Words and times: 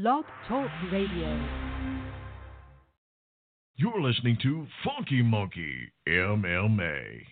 Blog 0.00 0.24
Talk 0.46 0.70
Radio. 0.92 1.44
You're 3.74 4.00
listening 4.00 4.38
to 4.44 4.64
Funky 4.84 5.22
Monkey 5.22 5.90
MMA. 6.06 7.22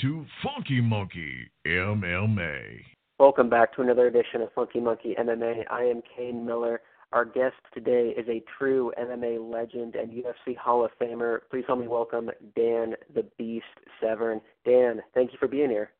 To 0.00 0.24
Funky 0.44 0.80
Monkey 0.80 1.50
MMA. 1.66 2.82
Welcome 3.18 3.50
back 3.50 3.74
to 3.74 3.82
another 3.82 4.06
edition 4.06 4.42
of 4.42 4.52
Funky 4.52 4.78
Monkey 4.78 5.16
MMA. 5.18 5.64
I 5.68 5.82
am 5.82 6.02
Kane 6.16 6.46
Miller. 6.46 6.82
Our 7.12 7.24
guest 7.24 7.56
today 7.74 8.14
is 8.16 8.28
a 8.28 8.44
true 8.58 8.92
MMA 9.00 9.50
legend 9.52 9.96
and 9.96 10.12
UFC 10.12 10.56
Hall 10.56 10.84
of 10.84 10.92
Famer. 11.02 11.40
Please 11.50 11.64
help 11.66 11.80
me 11.80 11.88
welcome 11.88 12.30
Dan 12.54 12.94
the 13.12 13.24
Beast 13.38 13.64
Severn. 14.00 14.40
Dan, 14.64 15.02
thank 15.14 15.32
you 15.32 15.38
for 15.40 15.48
being 15.48 15.70
here. 15.70 15.90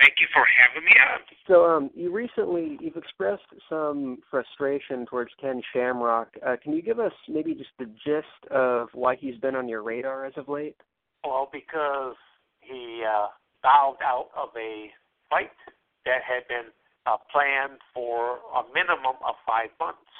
Thank 0.00 0.14
you 0.20 0.28
for 0.32 0.44
having 0.64 0.84
me 0.84 0.92
on. 0.92 1.20
So, 1.48 1.64
um, 1.64 1.90
you 1.96 2.12
recently 2.12 2.78
you've 2.80 2.96
expressed 2.96 3.42
some 3.68 4.18
frustration 4.30 5.04
towards 5.06 5.32
Ken 5.40 5.60
Shamrock. 5.72 6.28
Uh, 6.46 6.54
can 6.62 6.74
you 6.74 6.82
give 6.82 7.00
us 7.00 7.12
maybe 7.28 7.54
just 7.54 7.70
the 7.80 7.86
gist 8.06 8.52
of 8.52 8.88
why 8.92 9.16
he's 9.16 9.36
been 9.38 9.56
on 9.56 9.68
your 9.68 9.82
radar 9.82 10.26
as 10.26 10.34
of 10.36 10.48
late? 10.48 10.76
Well, 11.24 11.48
because 11.52 12.14
he 12.60 13.02
uh, 13.04 13.26
bowed 13.62 13.98
out 14.02 14.30
of 14.36 14.50
a 14.56 14.90
fight 15.30 15.54
that 16.04 16.22
had 16.24 16.46
been 16.48 16.72
uh, 17.06 17.16
planned 17.32 17.80
for 17.94 18.38
a 18.54 18.62
minimum 18.74 19.16
of 19.24 19.34
five 19.46 19.72
months. 19.80 20.12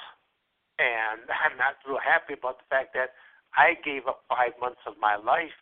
And 0.77 1.27
I'm 1.43 1.57
not 1.57 1.77
real 1.87 2.01
happy 2.01 2.33
about 2.33 2.59
the 2.59 2.69
fact 2.69 2.93
that 2.93 3.13
I 3.55 3.77
gave 3.83 4.07
up 4.07 4.25
five 4.29 4.53
months 4.61 4.81
of 4.85 4.93
my 5.01 5.15
life 5.15 5.55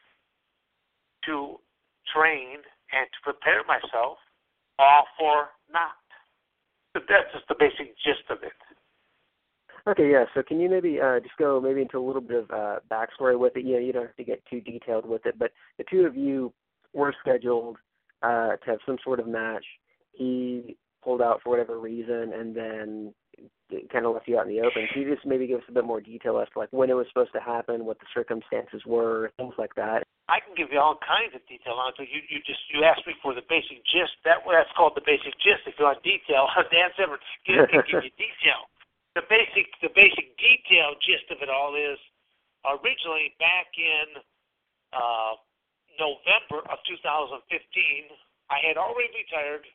to 1.25 1.59
train 2.13 2.63
and 2.91 3.05
to 3.07 3.19
prepare 3.23 3.63
myself, 3.67 4.17
all 4.79 5.05
for 5.19 5.51
not. 5.71 5.99
But 6.93 7.03
that's 7.09 7.31
just 7.33 7.47
the 7.47 7.55
basic 7.59 7.95
gist 7.99 8.27
of 8.29 8.43
it. 8.43 8.55
Okay, 9.87 10.11
yeah. 10.11 10.25
So 10.33 10.43
can 10.43 10.59
you 10.59 10.69
maybe 10.69 10.99
uh, 10.99 11.19
just 11.19 11.37
go 11.37 11.61
maybe 11.61 11.81
into 11.81 11.97
a 11.97 12.03
little 12.03 12.21
bit 12.21 12.43
of 12.43 12.51
uh, 12.51 12.79
backstory 12.91 13.39
with 13.39 13.55
it? 13.55 13.63
You 13.63 13.75
know, 13.75 13.79
you 13.79 13.93
don't 13.93 14.07
have 14.07 14.15
to 14.17 14.23
get 14.23 14.43
too 14.49 14.59
detailed 14.59 15.05
with 15.05 15.25
it, 15.25 15.39
but 15.39 15.51
the 15.77 15.85
two 15.89 16.05
of 16.05 16.15
you 16.15 16.51
were 16.97 17.13
scheduled 17.21 17.77
uh, 18.23 18.57
to 18.57 18.65
have 18.65 18.79
some 18.85 18.97
sort 19.05 19.21
of 19.21 19.27
match. 19.27 19.63
He 20.11 20.75
pulled 21.03 21.21
out 21.21 21.39
for 21.43 21.51
whatever 21.51 21.79
reason, 21.79 22.33
and 22.33 22.57
then 22.57 23.13
kind 23.93 24.05
of 24.05 24.17
left 24.17 24.27
you 24.27 24.39
out 24.39 24.49
in 24.49 24.55
the 24.55 24.65
open. 24.65 24.89
Can 24.91 25.03
you 25.03 25.13
just 25.13 25.25
maybe 25.25 25.45
give 25.45 25.59
us 25.61 25.69
a 25.69 25.75
bit 25.75 25.85
more 25.85 26.01
detail 26.01 26.39
as 26.41 26.49
to 26.53 26.59
like 26.59 26.73
when 26.73 26.89
it 26.89 26.97
was 26.97 27.05
supposed 27.13 27.31
to 27.37 27.39
happen, 27.39 27.85
what 27.85 27.99
the 27.99 28.09
circumstances 28.11 28.81
were, 28.85 29.29
things 29.37 29.53
like 29.61 29.75
that? 29.75 30.03
I 30.27 30.43
can 30.43 30.57
give 30.57 30.73
you 30.73 30.79
all 30.81 30.99
kinds 30.99 31.31
of 31.37 31.43
detail 31.47 31.79
on 31.79 31.93
it. 31.95 32.09
You 32.09 32.19
you 32.27 32.41
just 32.43 32.59
you 32.73 32.83
asked 32.83 33.05
me 33.05 33.13
for 33.21 33.37
the 33.37 33.45
basic 33.45 33.79
gist. 33.85 34.17
That 34.25 34.41
that's 34.43 34.73
called 34.75 34.97
the 34.97 35.05
basic 35.05 35.37
gist. 35.39 35.69
If 35.69 35.77
you 35.77 35.85
want 35.85 36.01
detail, 36.03 36.49
Dan 36.73 36.89
Severn 36.97 37.21
can 37.45 37.63
give 37.71 38.03
you 38.03 38.11
detail. 38.27 38.67
The 39.15 39.23
basic 39.29 39.69
the 39.85 39.93
basic 39.93 40.33
detail 40.35 40.97
gist 40.99 41.29
of 41.29 41.39
it 41.45 41.47
all 41.47 41.77
is 41.77 42.01
originally 42.65 43.37
back 43.39 43.71
in 43.77 44.19
uh, 44.91 45.39
November 45.99 46.65
of 46.69 46.77
2015, 46.87 47.41
I 48.49 48.59
had 48.63 48.77
already 48.79 49.11
retired. 49.13 49.65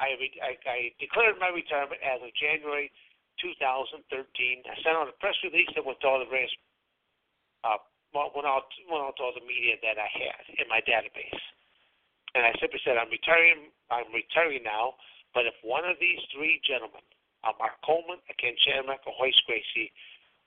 I, 0.00 0.16
I, 0.18 0.52
I 0.66 0.78
declared 0.98 1.38
my 1.38 1.52
retirement 1.52 2.00
as 2.02 2.22
of 2.24 2.32
January 2.34 2.90
2013. 3.38 4.02
I 4.02 4.74
sent 4.82 4.96
out 4.96 5.10
a 5.10 5.16
press 5.22 5.36
release 5.46 5.70
that 5.74 5.84
went 5.84 6.00
to 6.02 6.08
all 6.08 6.22
the 6.22 6.30
various, 6.30 6.50
uh, 7.62 7.78
went 8.14 8.48
out, 8.48 8.70
went 8.88 9.04
out 9.04 9.14
to 9.18 9.22
all 9.22 9.34
the 9.36 9.44
media 9.44 9.78
that 9.84 10.00
I 10.00 10.08
had 10.10 10.42
in 10.58 10.66
my 10.66 10.82
database. 10.82 11.42
And 12.34 12.48
I 12.48 12.52
simply 12.58 12.80
said, 12.80 12.96
I'm 12.96 13.12
retiring. 13.12 13.68
I'm 13.92 14.08
retiring 14.12 14.64
now. 14.64 14.96
But 15.36 15.44
if 15.48 15.56
one 15.64 15.84
of 15.84 16.00
these 16.00 16.20
three 16.32 16.60
gentlemen, 16.64 17.04
uh, 17.44 17.52
Mark 17.60 17.76
Coleman, 17.84 18.20
Ken 18.40 18.56
Shamrock, 18.64 19.04
or 19.04 19.12
Royce 19.20 19.36
Gracie, 19.44 19.92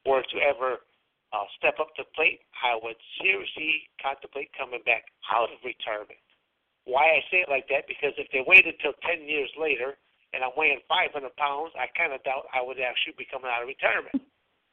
were 0.05 0.21
to 0.21 0.37
ever 0.41 0.81
uh, 1.35 1.43
step 1.59 1.83
up 1.83 1.91
to 1.99 2.07
the 2.07 2.11
plate, 2.15 2.47
I 2.63 2.79
would 2.79 2.95
seriously 3.19 3.91
contemplate 3.99 4.55
coming 4.55 4.79
back 4.87 5.11
out 5.27 5.51
of 5.51 5.59
retirement. 5.67 6.19
Why 6.87 7.03
I 7.03 7.19
say 7.27 7.43
it 7.43 7.51
like 7.51 7.67
that? 7.67 7.91
Because 7.91 8.15
if 8.15 8.31
they 8.31 8.45
waited 8.47 8.79
till 8.79 8.95
10 9.03 9.27
years 9.27 9.51
later 9.59 9.99
and 10.31 10.39
I'm 10.45 10.55
weighing 10.55 10.79
500 10.87 11.11
pounds, 11.35 11.75
I 11.75 11.91
kind 11.91 12.15
of 12.15 12.23
doubt 12.23 12.47
I 12.55 12.63
would 12.63 12.79
actually 12.79 13.19
be 13.19 13.27
coming 13.27 13.51
out 13.51 13.65
of 13.65 13.67
retirement. 13.67 14.15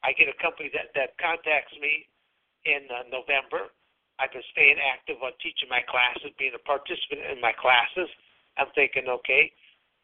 I 0.07 0.15
get 0.15 0.31
a 0.31 0.37
company 0.39 0.71
that, 0.71 0.95
that 0.95 1.19
contacts 1.19 1.75
me 1.83 2.07
in 2.63 2.87
uh, 2.87 3.07
November. 3.11 3.71
I've 4.21 4.31
been 4.31 4.45
staying 4.53 4.77
active 4.79 5.19
on 5.19 5.33
teaching 5.41 5.67
my 5.67 5.81
classes, 5.89 6.31
being 6.37 6.53
a 6.55 6.63
participant 6.63 7.27
in 7.27 7.41
my 7.41 7.51
classes. 7.57 8.07
I'm 8.55 8.69
thinking, 8.77 9.09
okay, 9.09 9.49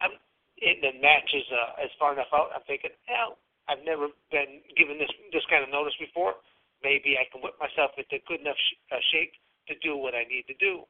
I'm 0.02 0.18
in 0.58 0.82
the 0.82 0.92
matches 0.98 1.46
uh, 1.54 1.84
as 1.84 1.92
far 1.96 2.12
enough 2.12 2.32
out. 2.34 2.50
I'm 2.52 2.66
thinking, 2.66 2.90
hell, 3.06 3.38
I've 3.70 3.86
never 3.86 4.10
been 4.34 4.66
given 4.74 4.98
this 4.98 5.12
this 5.30 5.46
kind 5.46 5.62
of 5.62 5.70
notice 5.70 5.94
before. 6.02 6.34
Maybe 6.82 7.16
I 7.20 7.28
can 7.30 7.42
whip 7.42 7.56
myself 7.60 7.92
into 7.96 8.22
good 8.26 8.40
enough 8.40 8.56
sh- 8.56 8.80
uh, 8.92 9.02
shape 9.12 9.32
to 9.68 9.74
do 9.84 9.96
what 9.96 10.14
I 10.14 10.24
need 10.24 10.44
to 10.48 10.56
do. 10.56 10.84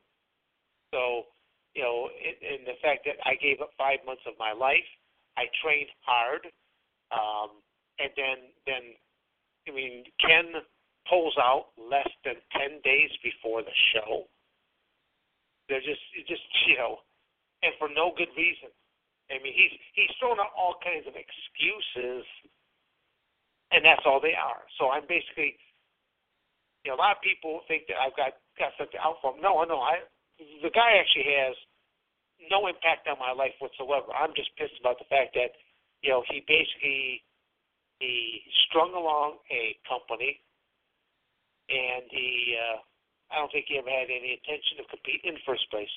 So, 0.95 1.31
you 1.75 1.83
know, 1.83 2.11
in, 2.19 2.35
in 2.43 2.61
the 2.67 2.79
fact 2.83 3.07
that 3.07 3.19
I 3.27 3.35
gave 3.39 3.61
up 3.61 3.71
five 3.79 3.99
months 4.07 4.23
of 4.27 4.35
my 4.39 4.53
life, 4.53 4.87
I 5.37 5.47
trained 5.63 5.91
hard, 6.03 6.47
um, 7.15 7.63
and 7.99 8.11
then 8.17 8.39
then 8.67 8.85
I 9.67 9.71
mean 9.71 10.05
Ken 10.19 10.51
pulls 11.09 11.35
out 11.39 11.75
less 11.79 12.09
than 12.25 12.39
ten 12.55 12.83
days 12.83 13.11
before 13.23 13.63
the 13.63 13.77
show. 13.95 14.27
They're 15.69 15.85
just 15.85 16.03
just 16.27 16.43
you 16.67 16.77
know, 16.79 17.03
and 17.63 17.73
for 17.79 17.89
no 17.89 18.13
good 18.17 18.31
reason. 18.37 18.71
I 19.31 19.39
mean, 19.39 19.55
he's 19.55 19.75
he's 19.95 20.11
thrown 20.19 20.43
out 20.43 20.51
all 20.59 20.75
kinds 20.83 21.07
of 21.07 21.15
excuses 21.15 22.27
and 23.71 23.85
that's 23.85 24.03
all 24.05 24.21
they 24.21 24.35
are. 24.35 24.67
So 24.79 24.91
I'm 24.91 25.07
basically, 25.07 25.55
you 26.85 26.91
know, 26.91 26.97
a 26.97 27.01
lot 27.01 27.17
of 27.17 27.23
people 27.23 27.61
think 27.69 27.85
that 27.89 28.01
I've 28.01 28.17
got 28.17 28.37
got 28.57 28.73
something 28.81 29.01
out 29.01 29.21
for 29.21 29.37
him. 29.37 29.45
No, 29.45 29.61
no, 29.65 29.81
I 29.81 30.01
the 30.65 30.73
guy 30.73 30.97
actually 30.97 31.29
has 31.37 31.57
no 32.49 32.65
impact 32.69 33.05
on 33.05 33.21
my 33.21 33.37
life 33.37 33.53
whatsoever. 33.61 34.09
I'm 34.17 34.33
just 34.33 34.49
pissed 34.57 34.81
about 34.81 34.97
the 34.97 35.09
fact 35.13 35.37
that, 35.37 35.53
you 36.01 36.09
know, 36.09 36.25
he 36.33 36.41
basically 36.49 37.21
he 38.01 38.41
strung 38.69 38.97
along 38.97 39.45
a 39.53 39.77
company, 39.85 40.41
and 41.69 42.09
he 42.09 42.57
uh, 42.57 42.81
I 43.29 43.45
don't 43.45 43.53
think 43.53 43.69
he 43.69 43.77
ever 43.77 43.93
had 43.93 44.09
any 44.09 44.41
intention 44.41 44.81
of 44.81 44.89
competing 44.89 45.37
in 45.37 45.37
the 45.37 45.45
first 45.45 45.69
place. 45.69 45.93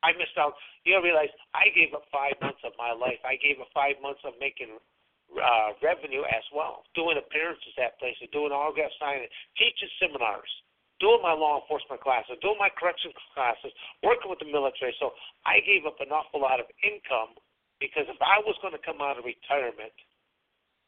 I 0.00 0.16
missed 0.16 0.40
out. 0.40 0.56
You 0.88 0.96
gotta 0.96 1.04
realize 1.04 1.28
I 1.52 1.68
gave 1.76 1.92
up 1.92 2.08
five 2.08 2.40
months 2.40 2.64
of 2.64 2.72
my 2.80 2.96
life. 2.96 3.20
I 3.20 3.36
gave 3.36 3.60
up 3.60 3.68
five 3.76 4.00
months 4.00 4.24
of 4.24 4.32
making 4.40 4.80
uh, 5.38 5.76
revenue 5.78 6.26
as 6.26 6.42
well, 6.50 6.82
doing 6.98 7.18
appearances 7.18 7.74
at 7.78 7.98
places, 8.02 8.26
doing 8.34 8.50
autograph 8.50 8.90
signing, 8.98 9.30
teaching 9.54 9.90
seminars, 10.02 10.50
doing 10.98 11.22
my 11.22 11.32
law 11.32 11.62
enforcement 11.62 12.02
classes, 12.02 12.36
doing 12.42 12.58
my 12.58 12.68
corrections 12.74 13.14
classes, 13.32 13.70
working 14.02 14.28
with 14.28 14.42
the 14.42 14.50
military. 14.50 14.94
So 14.98 15.14
I 15.46 15.62
gave 15.62 15.86
up 15.86 16.02
an 16.02 16.10
awful 16.10 16.42
lot 16.42 16.58
of 16.58 16.66
income 16.82 17.38
because 17.78 18.10
if 18.10 18.20
I 18.20 18.42
was 18.44 18.58
going 18.60 18.76
to 18.76 18.82
come 18.82 19.00
out 19.00 19.16
of 19.16 19.24
retirement, 19.24 19.94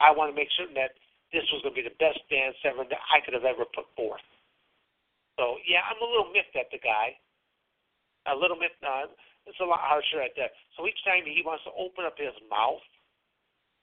I 0.03 0.13
want 0.13 0.29
to 0.29 0.37
make 0.37 0.51
certain 0.59 0.77
that 0.77 0.93
this 1.33 1.47
was 1.55 1.65
going 1.65 1.73
to 1.73 1.81
be 1.81 1.89
the 1.89 1.97
best 2.03 2.21
Dan 2.29 2.53
Severn 2.61 2.91
that 2.93 3.01
I 3.09 3.25
could 3.25 3.33
have 3.33 3.49
ever 3.49 3.65
put 3.65 3.89
forth. 3.97 4.25
So 5.41 5.57
yeah, 5.65 5.81
I'm 5.89 6.03
a 6.03 6.05
little 6.05 6.29
miffed 6.29 6.53
at 6.59 6.69
the 6.69 6.83
guy. 6.83 7.17
A 8.29 8.37
little 8.37 8.61
miffed. 8.61 8.79
Uh, 8.85 9.09
it's 9.49 9.59
a 9.59 9.67
lot 9.67 9.81
harsher 9.81 10.21
at 10.23 10.37
that. 10.37 10.53
So 10.77 10.85
each 10.85 11.01
time 11.03 11.25
he 11.25 11.41
wants 11.43 11.65
to 11.65 11.73
open 11.75 12.05
up 12.05 12.15
his 12.21 12.37
mouth 12.53 12.85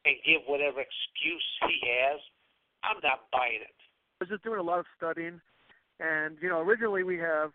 and 0.06 0.16
give 0.26 0.42
whatever 0.48 0.80
excuse 0.82 1.48
he 1.68 1.80
has, 1.84 2.20
I'm 2.84 2.98
not 3.04 3.28
buying 3.32 3.62
it. 3.62 3.76
I 4.20 4.26
was 4.26 4.30
just 4.30 4.44
doing 4.44 4.60
a 4.60 4.64
lot 4.64 4.80
of 4.80 4.86
studying, 4.98 5.40
and 6.00 6.38
you 6.42 6.50
know, 6.50 6.60
originally 6.60 7.04
we 7.04 7.18
have 7.18 7.52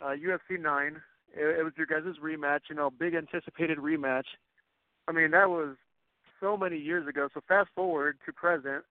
uh, 0.00 0.14
UFC 0.14 0.60
nine. 0.60 1.00
It, 1.34 1.60
it 1.60 1.62
was 1.62 1.72
your 1.76 1.86
guys' 1.86 2.14
rematch. 2.22 2.62
You 2.68 2.76
know, 2.76 2.90
big 2.90 3.14
anticipated 3.14 3.78
rematch. 3.78 4.26
I 5.08 5.12
mean, 5.12 5.30
that 5.32 5.48
was 5.48 5.76
so 6.40 6.56
many 6.56 6.76
years 6.76 7.06
ago. 7.08 7.28
So 7.34 7.40
fast 7.46 7.70
forward 7.74 8.18
to 8.26 8.32
present, 8.32 8.84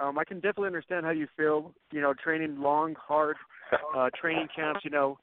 um, 0.00 0.18
I 0.18 0.24
can 0.24 0.36
definitely 0.36 0.68
understand 0.68 1.04
how 1.04 1.12
you 1.12 1.26
feel. 1.36 1.72
You 1.92 2.00
know, 2.00 2.14
training 2.14 2.60
long, 2.60 2.94
hard 3.00 3.36
uh, 3.96 4.10
training 4.20 4.48
camps. 4.54 4.80
You 4.84 4.90
know, 4.90 5.18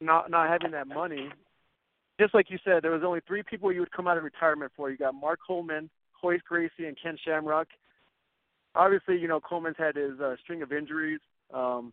not 0.00 0.30
not 0.30 0.48
having 0.48 0.72
that 0.72 0.88
money. 0.88 1.30
Just 2.18 2.34
like 2.34 2.50
you 2.50 2.58
said, 2.64 2.82
there 2.82 2.90
was 2.90 3.02
only 3.04 3.20
three 3.26 3.42
people 3.42 3.72
you 3.72 3.80
would 3.80 3.92
come 3.92 4.06
out 4.06 4.18
of 4.18 4.24
retirement 4.24 4.72
for. 4.76 4.90
You 4.90 4.98
got 4.98 5.14
Mark 5.14 5.38
Coleman, 5.46 5.88
Royce 6.22 6.40
Gracie, 6.48 6.86
and 6.86 6.96
Ken 7.00 7.16
Shamrock. 7.24 7.68
Obviously, 8.74 9.18
you 9.18 9.28
know 9.28 9.40
Coleman's 9.40 9.76
had 9.78 9.96
his 9.96 10.18
uh, 10.20 10.36
string 10.42 10.62
of 10.62 10.72
injuries. 10.72 11.20
Um, 11.52 11.92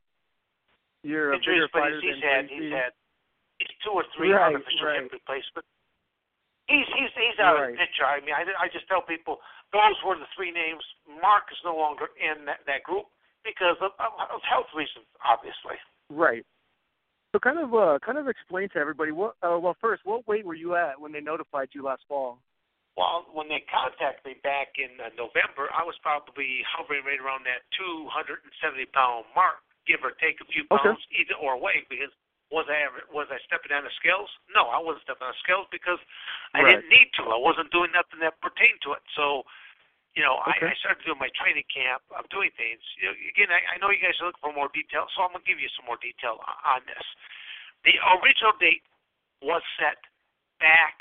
you're 1.04 1.34
a 1.34 1.40
bigger 1.40 1.68
fighter 1.74 2.00
he's, 2.02 2.14
he's 2.16 2.22
than 2.22 2.30
had 2.30 2.48
Gracie. 2.48 2.64
he's 2.64 2.74
had 2.74 2.92
two 3.84 3.94
or 3.94 4.04
three 4.16 4.32
Right, 4.32 4.54
artificial 4.54 4.86
right. 4.86 5.02
hip 5.04 5.12
replacements. 5.12 5.70
He's 6.68 6.86
he's 6.94 7.14
he's 7.16 7.40
out 7.40 7.58
of 7.58 7.72
the 7.72 7.80
picture. 7.80 8.06
I 8.06 8.20
mean, 8.22 8.36
I, 8.36 8.44
I 8.60 8.68
just 8.68 8.88
tell 8.88 9.02
people 9.02 9.40
those 9.74 9.98
were 10.06 10.20
the 10.20 10.28
three 10.36 10.52
names. 10.52 10.84
Mark 11.08 11.48
is 11.52 11.58
no 11.64 11.76
longer 11.76 12.12
in 12.20 12.46
that, 12.46 12.60
that 12.68 12.84
group 12.84 13.08
because 13.44 13.80
of, 13.80 13.96
of, 13.98 14.12
of 14.36 14.42
health 14.44 14.68
reasons, 14.76 15.08
obviously. 15.24 15.80
Right. 16.12 16.46
So 17.32 17.40
kind 17.40 17.60
of 17.60 17.74
uh 17.74 18.00
kind 18.06 18.18
of 18.18 18.28
explain 18.28 18.70
to 18.74 18.80
everybody 18.80 19.12
what 19.12 19.36
uh 19.42 19.58
well 19.60 19.76
first, 19.80 20.02
what 20.06 20.28
weight 20.28 20.46
were 20.46 20.56
you 20.56 20.76
at 20.76 21.00
when 21.00 21.12
they 21.12 21.22
notified 21.22 21.70
you 21.72 21.84
last 21.84 22.04
fall? 22.08 22.40
Well, 22.98 23.30
when 23.30 23.46
they 23.46 23.62
contacted 23.70 24.26
me 24.26 24.42
back 24.42 24.74
in 24.82 24.98
uh, 24.98 25.14
November, 25.14 25.70
I 25.70 25.86
was 25.86 25.94
probably 26.02 26.66
hovering 26.66 27.06
right 27.06 27.22
around 27.22 27.46
that 27.46 27.62
270 27.78 28.42
pound 28.90 29.30
mark, 29.38 29.62
give 29.86 30.02
or 30.02 30.18
take 30.18 30.42
a 30.42 30.50
few 30.50 30.66
Okay. 30.66 30.82
pounds 30.82 31.06
either 31.14 31.38
or 31.38 31.62
way. 31.62 31.86
Because 31.86 32.10
was 32.50 32.66
I 32.66 32.90
ever, 32.90 33.06
was 33.14 33.30
I 33.30 33.38
stepping 33.46 33.70
on 33.70 33.86
the 33.86 33.94
scales? 34.02 34.26
No, 34.50 34.74
I 34.74 34.82
wasn't 34.82 35.06
stepping 35.06 35.30
on 35.30 35.38
the 35.38 35.44
scales 35.46 35.70
because 35.70 36.02
I 36.58 36.66
Right. 36.66 36.82
didn't 36.82 36.90
need 36.90 37.14
to. 37.22 37.30
I 37.30 37.38
wasn't 37.38 37.70
doing 37.70 37.94
nothing 37.94 38.18
that 38.26 38.42
pertained 38.42 38.82
to 38.90 38.98
it. 38.98 39.06
So, 39.14 39.46
you 40.18 40.26
know, 40.26 40.42
Okay. 40.42 40.66
I, 40.66 40.74
I 40.74 40.76
started 40.82 41.06
doing 41.06 41.22
my 41.22 41.30
training 41.38 41.70
camp. 41.70 42.02
I'm 42.10 42.26
doing 42.34 42.50
things. 42.58 42.82
You 42.98 43.14
know, 43.14 43.16
again, 43.30 43.54
I, 43.54 43.62
I 43.62 43.78
know 43.78 43.94
you 43.94 44.02
guys 44.02 44.18
are 44.26 44.34
looking 44.34 44.42
for 44.42 44.58
more 44.58 44.74
detail, 44.74 45.06
so 45.14 45.22
I'm 45.22 45.38
gonna 45.38 45.46
give 45.46 45.62
you 45.62 45.70
some 45.78 45.86
more 45.86 46.02
detail 46.02 46.42
on, 46.42 46.58
on 46.66 46.82
this. 46.90 47.06
The 47.86 47.94
original 48.18 48.58
date 48.58 48.82
was 49.46 49.62
set 49.78 50.02
back 50.58 50.98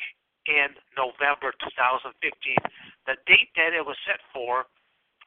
in 0.48 0.74
November 0.96 1.52
2015. 1.62 2.14
The 3.06 3.16
date 3.26 3.50
that 3.58 3.74
it 3.74 3.84
was 3.84 3.96
set 4.06 4.20
for 4.32 4.66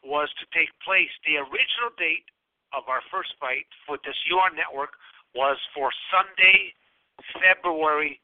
was 0.04 0.32
to 0.40 0.46
take 0.56 0.72
place. 0.84 1.12
The 1.28 1.38
original 1.44 1.92
date 2.00 2.26
of 2.72 2.88
our 2.88 3.04
first 3.12 3.36
fight 3.40 3.68
with 3.88 4.00
this 4.04 4.16
UR 4.32 4.52
network 4.56 4.96
was 5.36 5.60
for 5.76 5.92
Sunday, 6.12 6.74
February 7.40 8.20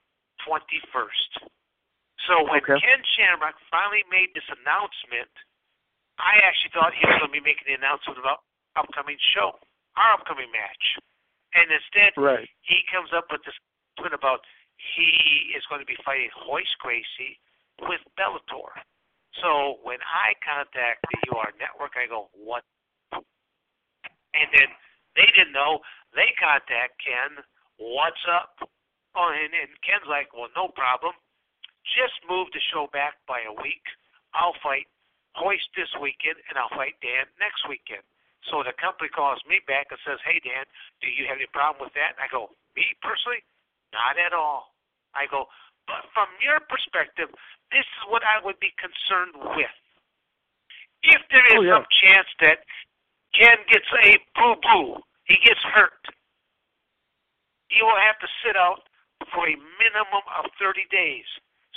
21st. 0.48 1.50
So 2.28 2.42
when 2.48 2.64
Okay. 2.64 2.80
Ken 2.80 3.04
Shamrock 3.16 3.56
finally 3.70 4.04
made 4.10 4.34
this 4.34 4.48
announcement, 4.50 5.30
I 6.18 6.40
actually 6.48 6.72
thought 6.72 6.94
he 6.96 7.06
was 7.06 7.20
going 7.20 7.30
to 7.30 7.38
be 7.38 7.44
making 7.44 7.68
the 7.68 7.76
announcement 7.76 8.18
about 8.18 8.44
upcoming 8.76 9.18
show, 9.36 9.60
our 10.00 10.14
upcoming 10.16 10.50
match, 10.52 10.98
and 11.54 11.70
instead 11.72 12.16
Right. 12.18 12.50
he 12.62 12.84
comes 12.92 13.12
up 13.14 13.30
with 13.32 13.44
this 13.44 13.56
announcement 13.98 14.16
about 14.16 14.46
he 14.78 15.52
is 15.56 15.64
going 15.70 15.82
to 15.82 15.88
be 15.88 15.98
fighting 16.04 16.30
Royce 16.48 16.76
Gracie 16.80 17.40
with 17.82 18.02
Bellator. 18.20 18.72
So 19.44 19.84
when 19.84 20.00
I 20.04 20.36
contact 20.40 21.04
the 21.12 21.20
UR 21.32 21.52
network, 21.60 22.00
I 22.00 22.08
go, 22.08 22.32
what? 22.32 22.64
And 23.12 24.48
then 24.52 24.70
they 25.16 25.28
didn't 25.36 25.56
know. 25.56 25.80
They 26.16 26.32
contact 26.40 27.00
Ken, 27.04 27.44
what's 27.80 28.24
up? 28.28 28.64
Oh, 29.16 29.32
and, 29.32 29.52
and 29.52 29.72
Ken's 29.84 30.08
like, 30.08 30.32
well, 30.36 30.52
no 30.56 30.72
problem. 30.72 31.16
Just 31.96 32.16
move 32.28 32.52
the 32.52 32.64
show 32.72 32.88
back 32.92 33.20
by 33.28 33.44
a 33.48 33.56
week. 33.64 33.84
I'll 34.36 34.56
fight 34.60 34.88
Hoist 35.36 35.68
this 35.76 35.92
weekend, 36.00 36.40
and 36.48 36.56
I'll 36.56 36.72
fight 36.72 36.96
Dan 37.04 37.28
next 37.40 37.68
weekend. 37.68 38.04
So 38.52 38.64
the 38.64 38.76
company 38.80 39.12
calls 39.12 39.40
me 39.48 39.60
back 39.68 39.92
and 39.92 40.00
says, 40.08 40.20
hey, 40.24 40.40
Dan, 40.40 40.64
do 41.04 41.12
you 41.12 41.28
have 41.28 41.40
any 41.40 41.50
problem 41.52 41.84
with 41.84 41.96
that? 42.00 42.16
And 42.16 42.24
I 42.24 42.32
go, 42.32 42.56
me 42.76 42.88
personally? 43.04 43.44
Not 43.94 44.18
at 44.18 44.34
all. 44.34 44.74
I 45.14 45.28
go, 45.30 45.46
but 45.88 46.06
from 46.14 46.28
your 46.44 46.60
perspective, 46.68 47.30
this 47.72 47.86
is 47.86 48.04
what 48.10 48.24
I 48.24 48.44
would 48.44 48.60
be 48.60 48.74
concerned 48.80 49.36
with. 49.56 49.76
If 51.04 51.22
there 51.32 51.46
is 51.54 51.60
Oh, 51.60 51.62
yeah. 51.62 51.76
some 51.78 51.88
chance 52.02 52.28
that 52.42 52.66
Ken 53.34 53.58
gets 53.70 53.86
a 54.04 54.18
boo 54.36 54.56
boo, 54.62 55.04
he 55.26 55.38
gets 55.44 55.62
hurt, 55.64 56.02
he 57.70 57.82
will 57.82 57.98
have 58.00 58.18
to 58.20 58.28
sit 58.44 58.56
out 58.56 58.84
for 59.34 59.48
a 59.48 59.56
minimum 59.80 60.26
of 60.38 60.46
30 60.60 60.86
days. 60.92 61.26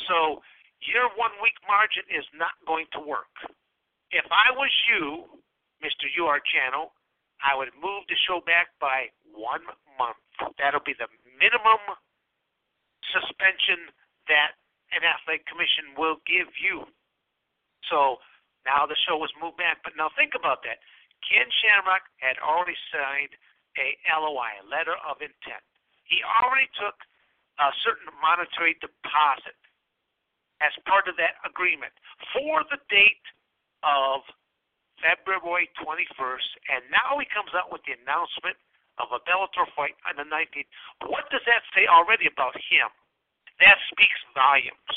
So 0.07 0.43
your 0.81 1.09
one 1.17 1.33
week 1.43 1.57
margin 1.67 2.05
is 2.11 2.25
not 2.35 2.55
going 2.67 2.87
to 2.93 3.01
work. 3.01 3.31
If 4.11 4.25
I 4.31 4.51
was 4.57 4.71
you, 4.89 5.27
Mr. 5.85 6.09
UR 6.19 6.41
Channel, 6.41 6.93
I 7.45 7.55
would 7.55 7.71
move 7.81 8.05
the 8.09 8.17
show 8.27 8.41
back 8.45 8.69
by 8.81 9.11
one 9.35 9.63
month. 9.99 10.19
That'll 10.59 10.83
be 10.85 10.95
the 10.99 11.07
minimum 11.39 11.81
suspension 13.15 13.95
that 14.29 14.59
an 14.93 15.07
athletic 15.07 15.47
commission 15.49 15.97
will 15.97 16.21
give 16.29 16.51
you. 16.59 16.85
So 17.89 18.21
now 18.67 18.85
the 18.85 18.99
show 19.09 19.17
was 19.17 19.33
moved 19.41 19.57
back. 19.57 19.81
But 19.87 19.97
now 19.97 20.13
think 20.13 20.37
about 20.37 20.61
that. 20.69 20.83
Ken 21.25 21.49
Shamrock 21.63 22.05
had 22.21 22.39
already 22.39 22.77
signed 22.93 23.33
a 23.79 23.97
LOI, 24.11 24.63
a 24.63 24.67
letter 24.67 24.97
of 25.07 25.23
intent. 25.23 25.65
He 26.05 26.21
already 26.25 26.69
took 26.79 26.97
a 27.59 27.71
certain 27.83 28.09
monetary 28.23 28.79
deposit 28.79 29.59
as 30.59 30.75
part 30.87 31.07
of 31.07 31.15
that 31.19 31.39
agreement 31.47 31.95
for 32.35 32.67
the 32.67 32.81
date 32.91 33.23
of 33.87 34.27
February 34.99 35.71
21st, 35.79 36.51
and 36.75 36.83
now 36.91 37.15
he 37.23 37.27
comes 37.31 37.55
out 37.55 37.71
with 37.71 37.83
the 37.87 37.95
announcement 37.95 38.59
of 38.99 39.15
a 39.15 39.21
Bellator 39.25 39.67
fight 39.75 39.95
on 40.07 40.19
the 40.19 40.27
19th. 40.27 40.69
What 41.07 41.27
does 41.31 41.43
that 41.47 41.63
say 41.75 41.87
already 41.87 42.27
about 42.27 42.55
him? 42.59 42.91
That 43.63 43.79
speaks 43.91 44.19
volumes. 44.35 44.97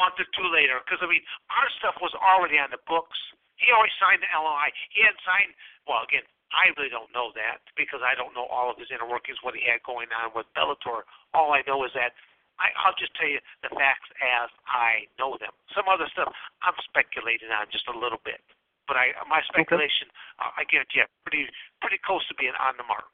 A 0.00 0.10
month 0.10 0.20
or 0.20 0.28
two 0.34 0.48
later, 0.50 0.82
because 0.82 0.98
I 1.00 1.08
mean, 1.08 1.22
our 1.52 1.68
stuff 1.78 1.96
was 2.02 2.12
already 2.18 2.58
on 2.58 2.72
the 2.74 2.82
books. 2.90 3.16
He 3.56 3.70
already 3.70 3.94
signed 4.02 4.24
the 4.24 4.30
LOI. 4.34 4.74
He 4.90 5.06
had 5.06 5.14
signed. 5.22 5.54
Well, 5.86 6.02
again, 6.02 6.26
I 6.52 6.74
really 6.76 6.92
don't 6.92 7.12
know 7.16 7.32
that 7.38 7.64
because 7.78 8.04
I 8.04 8.12
don't 8.12 8.36
know 8.36 8.44
all 8.50 8.68
of 8.68 8.76
his 8.76 8.92
inner 8.92 9.08
workings, 9.08 9.40
what 9.40 9.56
he 9.56 9.64
had 9.64 9.80
going 9.86 10.12
on 10.12 10.34
with 10.36 10.48
Bellator. 10.52 11.06
All 11.32 11.54
I 11.56 11.64
know 11.64 11.84
is 11.86 11.94
that 11.96 12.12
I, 12.60 12.68
I'll 12.84 12.96
just 13.00 13.16
tell 13.16 13.28
you 13.28 13.40
the 13.64 13.72
facts 13.72 14.10
as 14.20 14.52
I 14.68 15.08
know 15.16 15.40
them. 15.40 15.54
Some 15.72 15.88
other 15.88 16.06
stuff 16.12 16.28
I'm 16.60 16.76
speculating 16.84 17.48
on 17.48 17.72
just 17.72 17.88
a 17.88 17.96
little 17.96 18.20
bit, 18.20 18.44
but 18.84 19.00
I 19.00 19.16
my 19.26 19.40
speculation, 19.48 20.12
uh, 20.36 20.52
I 20.52 20.68
guarantee 20.68 21.00
you, 21.00 21.08
pretty 21.24 21.48
pretty 21.82 21.98
close 22.06 22.22
to 22.30 22.34
being 22.38 22.54
on 22.62 22.78
the 22.78 22.86
mark. 22.86 23.10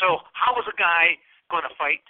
So 0.00 0.24
how 0.32 0.56
is 0.58 0.66
a 0.66 0.74
guy 0.80 1.20
going 1.52 1.62
to 1.68 1.74
fight 1.76 2.02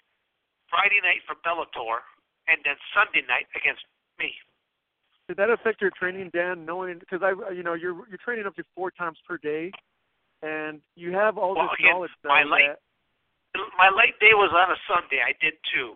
Friday 0.70 1.02
night 1.02 1.20
for 1.26 1.34
Bellator 1.42 2.00
and 2.48 2.62
then 2.64 2.78
Sunday 2.94 3.26
night 3.26 3.50
against 3.58 3.82
me? 4.16 4.30
Did 5.28 5.36
that 5.42 5.50
affect 5.50 5.82
your 5.82 5.90
training, 5.98 6.30
Dan? 6.32 6.64
Knowing 6.64 6.98
because 6.98 7.20
I, 7.22 7.34
you 7.52 7.62
know, 7.62 7.74
you're 7.74 8.06
you're 8.08 8.22
training 8.22 8.46
up 8.46 8.54
to 8.56 8.64
four 8.74 8.90
times 8.90 9.18
per 9.26 9.38
day, 9.38 9.70
and 10.42 10.80
you 10.94 11.12
have 11.14 11.38
all 11.38 11.54
Well, 11.54 11.70
this 11.70 11.78
again, 11.78 11.94
knowledge. 11.94 12.14
my 12.24 12.42
late- 12.42 12.74
that, 13.54 13.68
My 13.78 13.88
late 13.92 14.18
day 14.18 14.34
was 14.34 14.50
on 14.50 14.70
a 14.72 14.78
Sunday. 14.88 15.20
I 15.22 15.32
did 15.42 15.54
two. 15.72 15.94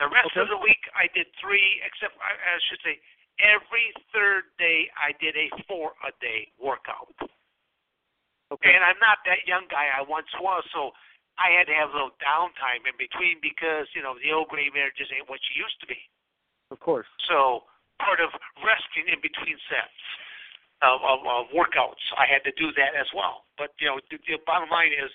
The 0.00 0.08
rest 0.08 0.28
Okay. 0.32 0.40
of 0.44 0.48
the 0.48 0.56
week 0.60 0.80
I 0.94 1.08
did 1.12 1.26
three, 1.40 1.80
except 1.84 2.16
I, 2.20 2.32
I 2.36 2.58
should 2.68 2.80
say 2.84 3.00
every 3.40 3.92
third 4.12 4.44
day 4.58 4.88
I 4.96 5.12
did 5.20 5.36
a 5.36 5.48
four 5.68 5.92
a 6.04 6.12
day 6.20 6.48
workout. 6.60 7.12
Okay. 8.52 8.72
And 8.74 8.82
I'm 8.82 8.98
not 9.02 9.22
that 9.26 9.46
young 9.46 9.66
guy 9.70 9.90
I 9.90 10.02
once 10.02 10.30
was, 10.38 10.62
so 10.70 10.92
I 11.36 11.52
had 11.52 11.68
to 11.68 11.76
have 11.76 11.92
a 11.92 11.94
little 11.94 12.16
downtime 12.20 12.88
in 12.88 12.96
between 12.96 13.40
because 13.44 13.88
you 13.92 14.00
know 14.00 14.16
the 14.16 14.32
old 14.32 14.48
gray 14.48 14.72
matter 14.72 14.92
just 14.96 15.12
ain't 15.12 15.28
what 15.28 15.40
she 15.44 15.60
used 15.60 15.76
to 15.84 15.88
be. 15.88 15.98
Of 16.72 16.80
course. 16.80 17.06
So 17.28 17.68
part 18.00 18.20
of 18.20 18.32
resting 18.60 19.08
in 19.08 19.20
between 19.20 19.56
sets 19.68 20.00
of, 20.84 21.00
of, 21.00 21.24
of 21.24 21.48
workouts, 21.52 22.02
I 22.16 22.28
had 22.28 22.44
to 22.44 22.52
do 22.56 22.72
that 22.76 22.92
as 22.96 23.08
well. 23.16 23.48
But 23.56 23.72
you 23.80 23.88
know, 23.88 24.00
the, 24.10 24.20
the 24.28 24.36
bottom 24.44 24.68
line 24.68 24.92
is 24.92 25.12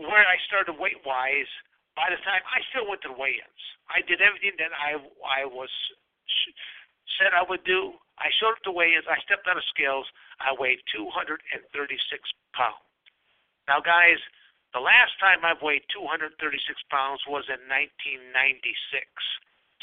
where 0.00 0.24
I 0.24 0.36
started 0.48 0.76
weight 0.76 1.00
wise. 1.04 1.50
By 1.92 2.08
the 2.08 2.20
time 2.24 2.40
I 2.48 2.64
still 2.72 2.88
went 2.88 3.04
to 3.04 3.12
the 3.12 3.18
weigh-ins, 3.20 3.62
I 3.92 4.00
did 4.08 4.24
everything 4.24 4.56
that 4.56 4.72
I 4.72 4.96
I 5.20 5.44
was 5.44 5.68
sh- 6.24 6.56
said 7.20 7.36
I 7.36 7.44
would 7.44 7.60
do. 7.68 7.92
I 8.16 8.32
showed 8.40 8.56
up 8.56 8.64
to 8.64 8.72
weigh-ins. 8.72 9.04
I 9.04 9.20
stepped 9.28 9.44
on 9.44 9.60
the 9.60 9.66
scales. 9.68 10.08
I 10.40 10.54
weighed 10.56 10.80
236 10.94 11.40
pounds. 12.54 12.86
Now, 13.68 13.80
guys, 13.80 14.20
the 14.72 14.80
last 14.80 15.12
time 15.20 15.44
I've 15.44 15.60
weighed 15.60 15.84
236 15.92 16.32
pounds 16.88 17.20
was 17.28 17.44
in 17.52 17.60
1996. 17.68 19.04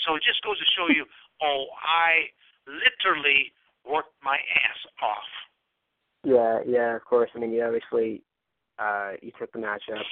So 0.05 0.15
it 0.15 0.23
just 0.25 0.41
goes 0.41 0.57
to 0.57 0.67
show 0.73 0.89
you, 0.89 1.05
oh, 1.43 1.69
I 1.81 2.33
literally 2.65 3.53
worked 3.85 4.15
my 4.23 4.37
ass 4.37 4.81
off. 5.01 5.31
Yeah, 6.23 6.59
yeah, 6.67 6.95
of 6.95 7.05
course. 7.05 7.29
I 7.35 7.39
mean, 7.39 7.51
you 7.51 7.63
obviously 7.63 8.21
uh, 8.77 9.13
you 9.21 9.31
took 9.39 9.51
the 9.53 9.59
matchup 9.59 10.03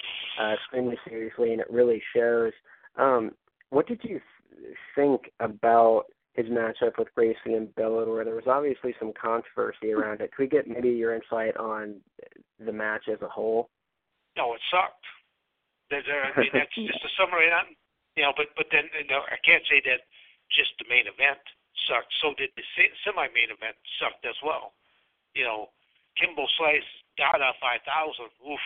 uh, 0.41 0.53
extremely 0.53 0.98
seriously, 1.08 1.51
and 1.51 1.62
it 1.62 1.70
really 1.70 2.01
shows. 2.15 2.53
Um, 2.98 3.32
what 3.70 3.88
did 3.88 4.01
you 4.03 4.22
think 4.96 5.32
about 5.39 6.06
his 6.38 6.46
matchup 6.53 7.01
with 7.01 7.10
Gracie 7.17 7.58
and 7.58 7.74
Bellator? 7.74 8.24
There 8.24 8.38
was 8.38 8.48
obviously 8.48 8.94
some 9.01 9.12
controversy 9.17 9.91
around 9.91 10.22
it. 10.22 10.29
Could 10.32 10.46
we 10.46 10.48
get 10.48 10.70
maybe 10.70 10.94
your 10.94 11.17
insight 11.17 11.58
on 11.58 11.98
the 12.62 12.72
match 12.72 13.10
as 13.12 13.20
a 13.25 13.27
whole? 13.27 13.74
No, 14.38 14.53
it 14.53 14.62
sucked. 14.70 15.01
There, 15.89 16.06
there, 16.06 16.29
I 16.29 16.32
mean, 16.38 16.53
that's 16.53 16.72
just 16.77 17.01
a 17.01 17.12
summary 17.17 17.50
on, 17.50 17.74
you 18.13 18.22
know. 18.22 18.38
But 18.38 18.53
but 18.53 18.70
then 18.70 18.86
you 18.94 19.10
know, 19.10 19.25
I 19.25 19.41
can't 19.41 19.65
say 19.65 19.82
that 19.89 20.06
just 20.53 20.77
the 20.77 20.86
main 20.86 21.10
event 21.10 21.41
sucked. 21.89 22.13
So 22.22 22.38
did 22.38 22.53
the 22.53 22.65
semi-main 23.01 23.50
event 23.50 23.75
sucked 23.98 24.27
as 24.27 24.38
well. 24.46 24.77
You 25.34 25.48
know, 25.48 25.74
Kimbo 26.20 26.46
Slice 26.60 26.86
Dada 27.17 27.56
5000. 27.58 27.82
Oof. 28.46 28.62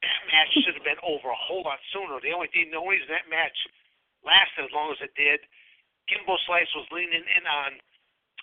That 0.00 0.20
match 0.32 0.52
should 0.56 0.76
have 0.76 0.88
been 0.88 1.00
over 1.04 1.28
a 1.28 1.44
whole 1.44 1.64
lot 1.64 1.80
sooner. 1.92 2.20
The 2.24 2.32
only 2.32 2.48
thing, 2.52 2.72
the 2.72 2.80
only 2.80 2.96
reason 3.00 3.12
that 3.12 3.28
match 3.28 3.56
lasted 4.24 4.64
as 4.64 4.72
long 4.72 4.92
as 4.96 5.00
it 5.04 5.12
did, 5.12 5.44
Kimbo 6.10 6.34
Slice 6.50 6.68
was 6.74 6.90
leaning 6.90 7.22
in 7.22 7.44
on 7.46 7.78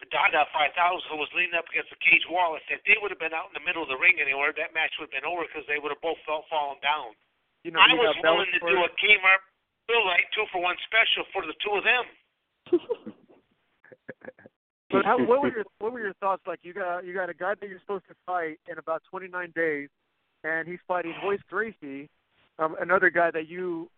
Dada 0.07 0.47
5000, 0.55 0.71
who 1.11 1.19
was 1.19 1.27
leaning 1.35 1.59
up 1.59 1.67
against 1.67 1.91
the 1.91 1.99
cage 1.99 2.23
wall. 2.31 2.55
If 2.55 2.79
they 2.87 2.95
would 3.03 3.11
have 3.11 3.19
been 3.19 3.35
out 3.35 3.51
in 3.51 3.55
the 3.59 3.65
middle 3.67 3.83
of 3.83 3.91
the 3.91 3.99
ring 3.99 4.23
anywhere, 4.23 4.55
that 4.55 4.71
match 4.71 4.95
would 4.97 5.11
have 5.11 5.15
been 5.19 5.27
over 5.27 5.43
because 5.43 5.67
they 5.67 5.75
would 5.83 5.91
have 5.91 5.99
both 5.99 6.17
fell, 6.23 6.47
fallen 6.47 6.79
down. 6.79 7.11
You 7.67 7.75
know, 7.75 7.83
I 7.83 7.91
was 7.91 8.15
willing 8.23 8.47
to 8.55 8.61
do 8.63 8.77
a 8.79 8.89
Kmart 8.95 9.43
Blue 9.91 9.99
Light 10.07 10.31
two 10.31 10.47
for 10.55 10.63
one 10.63 10.79
special 10.87 11.27
for 11.35 11.43
the 11.43 11.55
two 11.59 11.73
of 11.75 11.83
them. 11.83 12.05
But 14.89 15.03
how, 15.03 15.17
what 15.17 15.41
were 15.41 15.51
your 15.51 15.65
what 15.79 15.91
were 15.91 15.99
your 15.99 16.13
thoughts? 16.13 16.43
Like 16.47 16.59
you 16.63 16.73
got 16.73 17.05
you 17.05 17.13
got 17.13 17.29
a 17.29 17.33
guy 17.33 17.55
that 17.59 17.69
you're 17.69 17.79
supposed 17.81 18.07
to 18.07 18.15
fight 18.25 18.59
in 18.71 18.77
about 18.77 19.03
29 19.09 19.51
days, 19.53 19.89
and 20.43 20.67
he's 20.67 20.79
fighting 20.87 21.13
Royce 21.23 21.41
Gracie, 21.49 22.09
um, 22.57 22.75
another 22.79 23.09
guy 23.09 23.29
that 23.31 23.49
you 23.49 23.89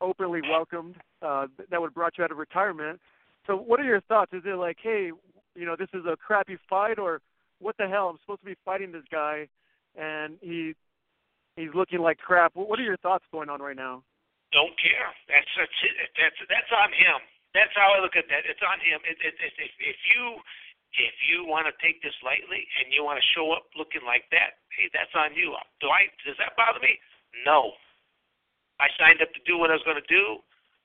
openly 0.00 0.40
welcomed, 0.48 0.96
uh, 1.22 1.46
that 1.70 1.80
would 1.80 1.88
have 1.88 1.94
brought 1.94 2.18
you 2.18 2.24
out 2.24 2.30
of 2.30 2.38
retirement. 2.38 3.00
So 3.46 3.56
what 3.56 3.80
are 3.80 3.84
your 3.84 4.00
thoughts? 4.02 4.32
Is 4.32 4.42
it 4.44 4.58
like, 4.58 4.78
hey, 4.82 5.10
you 5.54 5.64
know, 5.64 5.76
this 5.78 5.88
is 5.94 6.04
a 6.04 6.16
crappy 6.16 6.58
fight, 6.68 6.98
or 6.98 7.20
what 7.60 7.76
the 7.78 7.88
hell? 7.88 8.10
I'm 8.10 8.18
supposed 8.20 8.40
to 8.42 8.50
be 8.52 8.58
fighting 8.64 8.92
this 8.92 9.06
guy, 9.10 9.48
and 9.96 10.36
he 10.42 10.74
he's 11.56 11.72
looking 11.74 12.00
like 12.00 12.18
crap. 12.18 12.52
What 12.54 12.78
are 12.78 12.86
your 12.86 12.98
thoughts 12.98 13.24
going 13.30 13.48
on 13.48 13.62
right 13.62 13.76
now? 13.76 14.02
Don't 14.52 14.74
care. 14.78 15.10
That's 15.30 15.48
that's. 15.56 15.78
That's 16.18 16.38
that's 16.50 16.72
on 16.74 16.90
him. 16.92 17.18
That's 17.54 17.72
how 17.72 17.96
I 17.96 18.04
look 18.04 18.18
at 18.20 18.28
that. 18.28 18.44
It's 18.44 18.60
on 18.60 18.78
him. 18.84 19.00
It, 19.08 19.16
it, 19.24 19.34
it, 19.40 19.52
if 19.56 19.72
if 19.80 19.98
you 20.12 20.24
if 20.96 21.16
you 21.28 21.44
want 21.48 21.68
to 21.68 21.74
take 21.80 22.00
this 22.02 22.14
lightly 22.24 22.64
and 22.80 22.92
you 22.92 23.04
want 23.04 23.20
to 23.20 23.26
show 23.36 23.52
up 23.52 23.68
looking 23.76 24.04
like 24.04 24.28
that, 24.32 24.60
hey, 24.72 24.88
that's 24.92 25.12
on 25.16 25.32
you. 25.36 25.56
Do 25.80 25.88
I? 25.88 26.08
Does 26.24 26.36
that 26.40 26.56
bother 26.56 26.80
me? 26.80 27.00
No. 27.44 27.76
I 28.76 28.92
signed 29.00 29.24
up 29.24 29.32
to 29.32 29.42
do 29.48 29.56
what 29.56 29.72
I 29.72 29.76
was 29.76 29.86
going 29.88 30.00
to 30.00 30.10
do. 30.10 30.40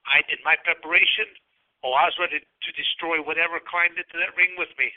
I 0.07 0.23
did 0.31 0.39
my 0.47 0.55
preparation. 0.63 1.27
Oh, 1.81 1.97
I 1.97 2.05
was 2.05 2.17
ready 2.21 2.41
to 2.41 2.69
destroy 2.77 3.21
whatever 3.21 3.57
climbed 3.57 3.97
into 3.97 4.17
that 4.21 4.37
ring 4.37 4.53
with 4.57 4.69
me. 4.77 4.93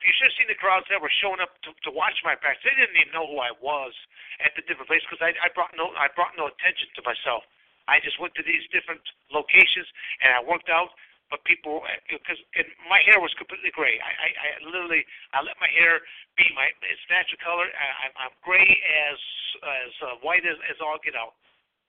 You 0.00 0.12
should 0.16 0.32
have 0.32 0.38
seen 0.40 0.48
the 0.48 0.56
crowds 0.56 0.88
that 0.88 1.02
were 1.02 1.12
showing 1.20 1.44
up 1.44 1.60
to, 1.66 1.76
to 1.84 1.90
watch 1.92 2.16
my 2.24 2.32
practice. 2.32 2.64
They 2.64 2.72
didn't 2.72 2.96
even 2.96 3.12
know 3.12 3.28
who 3.28 3.42
I 3.42 3.52
was 3.60 3.92
at 4.40 4.54
the 4.56 4.64
different 4.64 4.88
places 4.88 5.04
because 5.10 5.20
I, 5.20 5.36
I 5.44 5.52
brought 5.52 5.76
no 5.76 5.92
I 5.92 6.08
brought 6.16 6.32
no 6.40 6.48
attention 6.48 6.88
to 6.96 7.02
myself. 7.04 7.44
I 7.84 8.00
just 8.00 8.16
went 8.16 8.32
to 8.40 8.44
these 8.46 8.64
different 8.72 9.02
locations 9.28 9.84
and 10.24 10.32
I 10.32 10.40
worked 10.40 10.72
out. 10.72 10.94
But 11.30 11.46
people, 11.46 11.86
because 12.10 12.42
my 12.90 12.98
hair 13.06 13.22
was 13.22 13.30
completely 13.38 13.70
gray. 13.70 14.02
I, 14.02 14.10
I, 14.10 14.28
I 14.34 14.48
literally, 14.66 15.06
I 15.30 15.38
let 15.46 15.54
my 15.62 15.70
hair 15.70 16.02
be 16.34 16.42
my 16.58 16.66
its 16.82 17.06
natural 17.06 17.38
color. 17.38 17.70
I, 17.70 17.86
I'm, 18.02 18.14
I'm 18.26 18.34
gray 18.42 18.66
as 18.66 19.18
as 19.62 19.92
uh, 20.02 20.14
white 20.26 20.42
as, 20.42 20.58
as 20.66 20.82
all 20.82 20.98
get 20.98 21.14
out. 21.14 21.38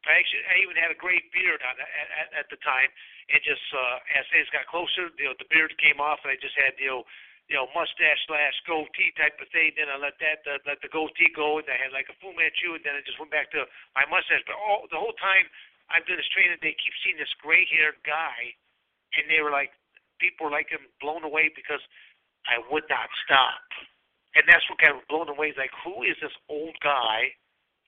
I 0.09 0.17
actually, 0.17 0.41
I 0.49 0.57
even 0.65 0.77
had 0.77 0.89
a 0.89 0.97
gray 0.97 1.21
beard 1.29 1.61
on 1.61 1.77
at, 1.77 2.09
at, 2.17 2.29
at 2.45 2.47
the 2.49 2.57
time. 2.65 2.89
It 3.29 3.45
just, 3.45 3.61
uh, 3.69 4.17
as 4.17 4.25
days 4.33 4.49
got 4.49 4.65
closer, 4.65 5.13
you 5.15 5.29
know, 5.29 5.37
the 5.37 5.45
beard 5.47 5.77
came 5.77 6.01
off, 6.01 6.25
and 6.25 6.33
I 6.33 6.37
just 6.41 6.57
had, 6.57 6.73
you 6.81 6.89
know, 6.89 7.01
you 7.49 7.59
know, 7.59 7.67
mustache 7.75 8.21
slash 8.25 8.55
goatee 8.63 9.11
type 9.19 9.35
of 9.37 9.47
thing. 9.51 9.75
Then 9.75 9.91
I 9.91 9.99
let 9.99 10.15
that, 10.23 10.41
uh, 10.47 10.63
let 10.63 10.79
the 10.81 10.89
goatee 10.89 11.29
go, 11.35 11.59
and 11.59 11.67
I 11.67 11.77
had 11.77 11.91
like 11.91 12.07
a 12.07 12.15
Fu 12.17 12.31
Manchu, 12.31 12.73
and 12.73 12.83
then 12.85 12.95
I 12.95 13.03
just 13.03 13.19
went 13.19 13.29
back 13.29 13.51
to 13.53 13.67
my 13.93 14.07
mustache. 14.07 14.41
But 14.47 14.55
all 14.55 14.87
the 14.87 14.97
whole 14.97 15.15
time 15.19 15.45
I'm 15.91 16.01
doing 16.07 16.17
this 16.17 16.31
training, 16.31 16.57
they 16.63 16.73
keep 16.79 16.95
seeing 17.03 17.19
this 17.19 17.31
gray-haired 17.43 17.99
guy, 18.07 18.55
and 19.19 19.27
they 19.27 19.43
were 19.43 19.51
like, 19.51 19.75
people 20.17 20.47
were 20.47 20.55
like 20.55 20.71
him 20.71 20.85
blown 21.03 21.27
away 21.27 21.51
because 21.51 21.83
I 22.47 22.57
would 22.71 22.87
not 22.87 23.11
stop. 23.27 23.61
And 24.33 24.47
that's 24.47 24.63
what 24.71 24.79
got 24.79 24.95
blown 25.11 25.27
away. 25.27 25.51
Like, 25.59 25.75
who 25.83 26.07
is 26.07 26.15
this 26.23 26.33
old 26.47 26.77
guy 26.79 27.35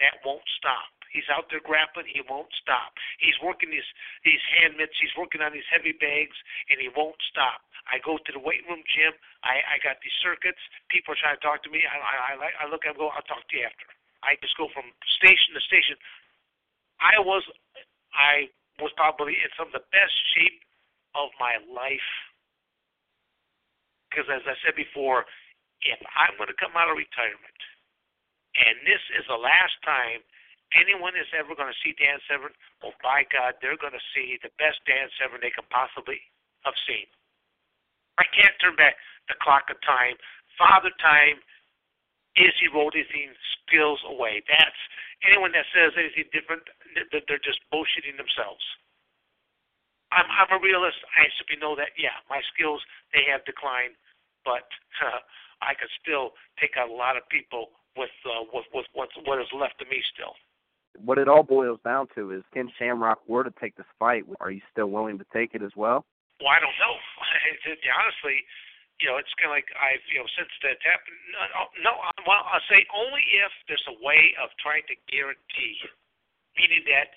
that 0.03 0.19
won't 0.27 0.43
stop? 0.59 0.91
He's 1.13 1.29
out 1.29 1.45
there 1.53 1.61
grappling. 1.61 2.09
He 2.09 2.25
won't 2.25 2.49
stop. 2.57 2.97
He's 3.21 3.37
working 3.39 3.69
these 3.69 3.85
these 4.25 4.41
hand 4.57 4.75
mitts. 4.81 4.97
He's 4.97 5.13
working 5.13 5.45
on 5.45 5.53
these 5.53 5.67
heavy 5.69 5.93
bags, 5.93 6.35
and 6.73 6.81
he 6.81 6.89
won't 6.89 7.21
stop. 7.29 7.61
I 7.85 8.01
go 8.01 8.17
to 8.17 8.31
the 8.33 8.41
weight 8.41 8.65
room 8.65 8.81
gym. 8.89 9.13
I 9.45 9.61
I 9.61 9.75
got 9.85 10.01
these 10.01 10.15
circuits. 10.25 10.59
People 10.89 11.13
are 11.13 11.21
trying 11.21 11.37
to 11.37 11.45
talk 11.45 11.61
to 11.63 11.71
me. 11.71 11.85
I 11.85 11.95
I 12.01 12.15
I, 12.33 12.49
I 12.61 12.71
look. 12.73 12.83
I 12.89 12.97
go. 12.97 13.13
I'll 13.13 13.29
talk 13.29 13.45
to 13.45 13.53
you 13.53 13.69
after. 13.69 13.85
I 14.25 14.41
just 14.41 14.57
go 14.57 14.73
from 14.73 14.89
station 15.21 15.53
to 15.53 15.61
station. 15.61 15.95
I 16.97 17.21
was 17.21 17.45
I 18.17 18.49
was 18.81 18.89
probably 18.97 19.37
in 19.37 19.53
some 19.53 19.69
of 19.69 19.77
the 19.77 19.85
best 19.93 20.15
shape 20.33 20.65
of 21.13 21.29
my 21.37 21.61
life 21.69 22.09
because, 24.09 24.29
as 24.29 24.45
I 24.45 24.53
said 24.61 24.77
before, 24.77 25.25
if 25.81 25.97
I'm 26.13 26.37
going 26.37 26.49
to 26.49 26.57
come 26.61 26.77
out 26.77 26.89
of 26.89 26.97
retirement, 26.97 27.59
and 28.53 28.77
this 28.85 29.01
is 29.17 29.25
the 29.25 29.37
last 29.37 29.73
time 29.81 30.21
anyone 30.77 31.13
is 31.17 31.29
ever 31.33 31.53
going 31.53 31.69
to 31.69 31.81
see 31.81 31.97
Dan 31.97 32.21
Severn, 32.25 32.53
oh, 32.85 32.95
by 33.01 33.25
God, 33.29 33.57
they're 33.59 33.79
going 33.79 33.95
to 33.95 34.09
see 34.13 34.37
the 34.41 34.53
best 34.57 34.81
Dan 34.85 35.09
Severn 35.17 35.41
they 35.41 35.53
can 35.53 35.67
possibly 35.69 36.21
have 36.65 36.77
seen. 36.87 37.07
I 38.17 38.25
can't 38.29 38.53
turn 38.61 38.77
back 38.77 38.95
the 39.27 39.37
clock 39.41 39.67
of 39.73 39.77
time. 39.81 40.17
Father 40.57 40.93
Time, 41.01 41.41
Izzy 42.37 42.69
Rodizine 42.69 43.33
skills 43.57 44.01
away. 44.05 44.41
That's 44.45 44.81
anyone 45.25 45.53
that 45.53 45.65
says 45.73 45.93
anything 45.97 46.29
different, 46.33 46.65
they're 47.09 47.45
just 47.45 47.61
bullshitting 47.69 48.17
themselves. 48.17 48.61
I'm, 50.13 50.29
I'm 50.29 50.51
a 50.53 50.61
realist. 50.61 51.01
I 51.17 51.25
simply 51.41 51.57
know 51.57 51.73
that, 51.73 51.97
yeah, 51.97 52.21
my 52.29 52.41
skills, 52.53 52.81
they 53.13 53.25
have 53.29 53.41
declined, 53.49 53.97
but 54.45 54.69
uh, 55.01 55.21
I 55.61 55.73
can 55.73 55.89
still 55.97 56.37
take 56.61 56.77
out 56.77 56.89
a 56.89 56.93
lot 56.93 57.17
of 57.17 57.25
people 57.33 57.73
with, 57.97 58.13
uh, 58.25 58.45
with, 58.53 58.69
with 58.73 58.85
what's, 58.93 59.13
what 59.25 59.41
is 59.41 59.49
left 59.53 59.81
of 59.81 59.89
me 59.89 60.01
still. 60.13 60.37
What 60.97 61.17
it 61.17 61.27
all 61.27 61.43
boils 61.43 61.79
down 61.83 62.07
to 62.15 62.31
is, 62.31 62.43
Ken 62.53 62.69
Shamrock 62.77 63.19
were 63.27 63.43
to 63.43 63.53
take 63.59 63.75
this 63.75 63.89
fight, 63.97 64.23
are 64.39 64.51
you 64.51 64.61
still 64.71 64.87
willing 64.87 65.17
to 65.17 65.25
take 65.33 65.55
it 65.55 65.63
as 65.63 65.73
well? 65.75 66.05
Well, 66.41 66.53
I 66.53 66.59
don't 66.61 66.77
know. 66.77 66.95
Honestly, 68.03 68.43
you 69.01 69.09
know, 69.09 69.17
it's 69.17 69.31
kind 69.41 69.49
of 69.49 69.57
like 69.57 69.67
I've, 69.73 70.03
you 70.11 70.21
know, 70.21 70.29
since 70.37 70.51
that 70.61 70.77
happened. 70.85 71.17
No, 71.33 71.67
no, 71.81 71.91
well, 72.29 72.45
I'll 72.45 72.63
say 72.69 72.85
only 72.93 73.23
if 73.41 73.51
there's 73.65 73.83
a 73.89 73.97
way 73.99 74.37
of 74.37 74.53
trying 74.61 74.85
to 74.91 74.95
guarantee, 75.09 75.75
meaning 76.53 76.85
that 76.87 77.09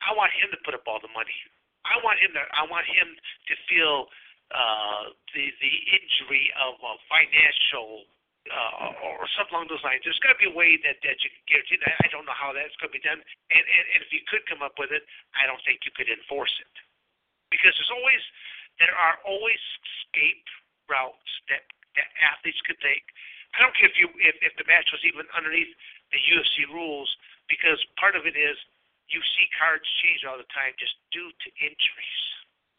I 0.00 0.16
want 0.16 0.32
him 0.32 0.48
to 0.54 0.60
put 0.64 0.72
up 0.72 0.88
all 0.88 1.02
the 1.02 1.12
money. 1.12 1.36
I 1.84 2.00
want 2.00 2.20
him 2.20 2.32
to, 2.36 2.42
I 2.56 2.64
want 2.66 2.88
him 2.88 3.12
to 3.12 3.54
feel 3.68 4.08
uh, 4.50 5.12
the 5.36 5.44
the 5.60 5.74
injury 5.94 6.48
of 6.56 6.80
a 6.80 6.94
financial 7.06 8.08
uh, 8.46 8.94
or 9.02 9.26
something 9.36 9.52
along 9.52 9.68
those 9.68 9.82
lines. 9.82 10.00
There's 10.06 10.20
got 10.22 10.34
to 10.36 10.40
be 10.40 10.48
a 10.48 10.54
way 10.54 10.78
that 10.86 11.02
that 11.02 11.18
you 11.20 11.28
can 11.28 11.44
guarantee 11.50 11.78
that. 11.82 11.98
I 12.00 12.08
don't 12.08 12.24
know 12.24 12.36
how 12.36 12.54
that's 12.54 12.74
going 12.78 12.94
to 12.94 12.96
be 12.96 13.04
done, 13.04 13.18
and, 13.20 13.64
and 13.64 13.84
and 13.96 14.00
if 14.00 14.10
you 14.14 14.22
could 14.30 14.46
come 14.46 14.64
up 14.64 14.78
with 14.80 14.94
it, 14.94 15.04
I 15.36 15.44
don't 15.44 15.60
think 15.66 15.84
you 15.84 15.92
could 15.92 16.08
enforce 16.08 16.52
it 16.62 16.74
because 17.52 17.72
there's 17.76 17.92
always 17.92 18.22
there 18.78 18.94
are 18.94 19.18
always 19.26 19.60
escape 19.82 20.46
routes 20.86 21.30
that, 21.50 21.66
that 21.98 22.08
athletes 22.22 22.60
could 22.64 22.78
take. 22.80 23.04
I 23.56 23.64
don't 23.64 23.74
care 23.74 23.88
if 23.90 23.96
you 23.98 24.08
if, 24.20 24.36
if 24.44 24.54
the 24.56 24.68
match 24.68 24.88
was 24.92 25.02
even 25.04 25.26
underneath 25.34 25.72
the 26.14 26.20
UFC 26.32 26.68
rules, 26.70 27.08
because 27.48 27.80
part 27.98 28.16
of 28.16 28.24
it 28.24 28.36
is 28.36 28.56
you 29.08 29.20
see 29.36 29.48
cards 29.56 29.88
change 30.04 30.24
all 30.28 30.36
the 30.36 30.48
time 30.52 30.76
just 30.76 30.96
due 31.12 31.32
to 31.32 31.48
injuries. 31.60 32.24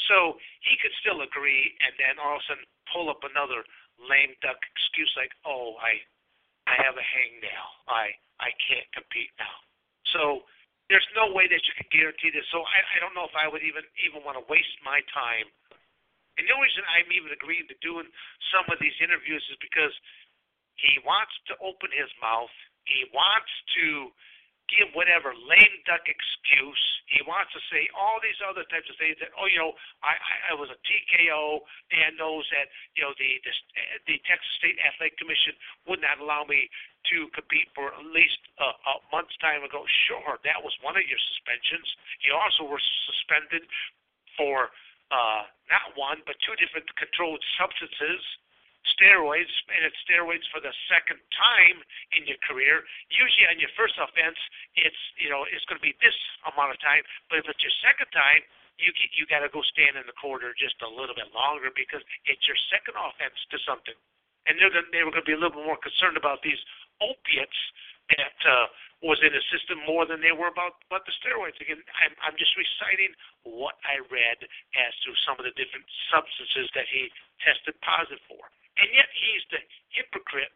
So 0.08 0.42
he 0.66 0.78
could 0.82 0.94
still 1.01 1.22
agree, 1.22 1.74
and 1.86 1.94
then 1.98 2.18
all 2.18 2.38
of 2.38 2.42
a 2.42 2.46
sudden 2.50 2.66
pull 2.89 3.10
up 3.10 3.22
another 3.25 3.66
lame 4.08 4.36
duck 4.39 4.60
excuse 4.75 5.12
like, 5.18 5.32
"Oh, 5.44 5.75
I 5.82 6.00
I 6.70 6.75
have 6.84 6.96
a 6.96 7.06
hangnail. 7.06 7.68
I 7.88 8.15
I 8.39 8.51
can't 8.63 8.88
compete 8.96 9.32
now." 9.39 9.56
So 10.15 10.48
there's 10.88 11.06
no 11.13 11.34
way 11.34 11.46
that 11.46 11.62
you 11.68 11.74
can 11.77 11.89
guarantee 11.94 12.34
this. 12.34 12.48
So 12.50 12.65
I, 12.65 12.79
I 12.96 12.98
don't 12.98 13.13
know 13.13 13.27
if 13.27 13.36
I 13.38 13.46
would 13.46 13.62
even 13.62 13.84
even 14.06 14.24
want 14.25 14.39
to 14.39 14.46
waste 14.50 14.77
my 14.82 15.01
time 15.13 15.50
and 16.39 16.48
the 16.48 16.56
only 16.56 16.72
reason 16.72 16.88
I'm 16.88 17.12
even 17.12 17.36
agreeing 17.36 17.68
to 17.68 17.75
doing 17.84 18.08
some 18.56 18.63
of 18.72 18.79
these 18.79 18.96
interviews 19.03 19.44
is 19.51 19.60
because 19.60 19.91
he 20.79 20.96
wants 21.03 21.36
to 21.51 21.60
open 21.60 21.91
his 21.91 22.08
mouth. 22.24 22.53
He 22.88 23.03
wants 23.12 23.51
to 23.75 24.08
give 24.70 24.90
whatever 24.94 25.34
lame 25.34 25.76
duck 25.86 26.06
excuse. 26.06 26.84
He 27.10 27.26
wants 27.26 27.50
to 27.58 27.62
say 27.74 27.90
all 27.98 28.22
these 28.22 28.38
other 28.46 28.62
types 28.70 28.86
of 28.88 28.96
things 29.02 29.18
that, 29.18 29.34
oh, 29.34 29.50
you 29.50 29.58
know, 29.58 29.74
I, 30.06 30.14
I, 30.50 30.54
was 30.54 30.70
a 30.70 30.80
TKO. 30.86 31.66
Dan 31.90 32.14
knows 32.22 32.46
that, 32.54 32.70
you 32.94 33.02
know, 33.02 33.14
the, 33.18 33.42
the 33.42 33.54
the 34.06 34.18
Texas 34.30 34.54
State 34.62 34.78
Athletic 34.86 35.18
Commission 35.18 35.58
would 35.90 36.02
not 36.02 36.22
allow 36.22 36.46
me 36.46 36.70
to 37.10 37.28
compete 37.34 37.74
for 37.74 37.90
at 37.90 38.06
least 38.14 38.38
a, 38.62 38.70
a 38.70 38.94
month's 39.10 39.36
time 39.42 39.66
ago. 39.66 39.82
Sure, 40.06 40.38
that 40.46 40.60
was 40.62 40.74
one 40.86 40.94
of 40.94 41.06
your 41.10 41.22
suspensions. 41.34 41.88
You 42.22 42.38
also 42.38 42.70
were 42.70 42.82
suspended 43.10 43.66
for 44.38 44.70
uh, 45.10 45.50
not 45.74 45.98
one 45.98 46.22
but 46.30 46.38
two 46.46 46.54
different 46.62 46.86
controlled 46.94 47.42
substances 47.58 48.22
steroids, 48.88 49.52
and 49.72 49.84
it's 49.84 49.98
steroids 50.08 50.46
for 50.52 50.64
the 50.64 50.72
second 50.88 51.20
time 51.36 51.78
in 52.16 52.24
your 52.28 52.40
career. 52.48 52.84
Usually 53.12 53.48
on 53.52 53.60
your 53.60 53.72
first 53.76 54.00
offense, 54.00 54.40
it's 54.76 55.02
you 55.20 55.28
know 55.28 55.44
it's 55.50 55.64
going 55.68 55.80
to 55.80 55.86
be 55.86 55.96
this 56.00 56.16
amount 56.48 56.76
of 56.76 56.80
time, 56.80 57.04
but 57.28 57.44
if 57.44 57.46
it's 57.48 57.64
your 57.64 57.76
second 57.84 58.10
time, 58.16 58.42
you 58.80 58.92
you 59.16 59.28
got 59.28 59.44
to 59.44 59.52
go 59.52 59.60
stand 59.68 60.00
in 60.00 60.06
the 60.08 60.16
corner 60.16 60.56
just 60.56 60.80
a 60.80 60.90
little 60.90 61.16
bit 61.16 61.30
longer 61.36 61.72
because 61.76 62.04
it's 62.24 62.44
your 62.48 62.58
second 62.72 62.96
offense 62.96 63.36
to 63.52 63.58
something, 63.68 63.96
and 64.48 64.56
they're 64.56 64.72
gonna, 64.72 64.88
they 64.96 65.04
were 65.04 65.12
going 65.12 65.26
to 65.26 65.30
be 65.30 65.36
a 65.36 65.40
little 65.40 65.56
bit 65.60 65.68
more 65.68 65.80
concerned 65.80 66.16
about 66.16 66.40
these 66.44 66.60
opiates 67.04 67.60
that 68.16 68.38
uh, 68.48 68.68
was 69.00 69.20
in 69.24 69.32
the 69.32 69.44
system 69.48 69.80
more 69.88 70.04
than 70.04 70.20
they 70.20 70.36
were 70.36 70.52
about 70.52 70.80
about 70.88 71.08
the 71.08 71.16
steroids. 71.20 71.56
Again, 71.60 71.80
I'm 72.04 72.14
I'm 72.24 72.36
just 72.40 72.56
reciting 72.56 73.12
what 73.44 73.80
I 73.88 74.04
read 74.12 74.40
as 74.76 74.94
to 75.08 75.10
some 75.24 75.40
of 75.40 75.48
the 75.48 75.56
different 75.56 75.88
substances 76.12 76.68
that 76.76 76.88
he 76.92 77.12
tested 77.44 77.76
positive 77.84 78.24
for. 78.28 78.44
And 78.80 78.88
yet 78.96 79.12
he's 79.12 79.44
the 79.52 79.62
hypocrite 79.92 80.56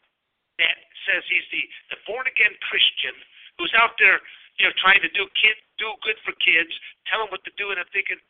that 0.62 0.78
says 1.04 1.24
he's 1.28 1.48
the, 1.52 1.64
the 1.92 2.00
born 2.08 2.24
again 2.30 2.56
Christian 2.72 3.16
who's 3.60 3.74
out 3.76 4.00
there, 4.00 4.24
you 4.58 4.64
know, 4.66 4.74
trying 4.80 5.04
to 5.04 5.12
do 5.12 5.28
kid 5.36 5.58
do 5.76 5.92
good 6.06 6.18
for 6.24 6.32
kids, 6.40 6.72
tell 7.10 7.20
them 7.20 7.34
what 7.34 7.44
to 7.44 7.54
do, 7.60 7.74
and 7.74 7.82
I'm 7.82 7.90
thinking, 7.92 8.22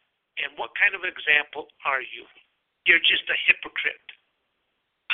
and 0.41 0.55
what 0.57 0.73
kind 0.73 0.95
of 0.97 1.03
an 1.05 1.11
example 1.11 1.69
are 1.85 2.01
you? 2.01 2.25
You're 2.89 3.03
just 3.03 3.27
a 3.29 3.37
hypocrite. 3.45 4.01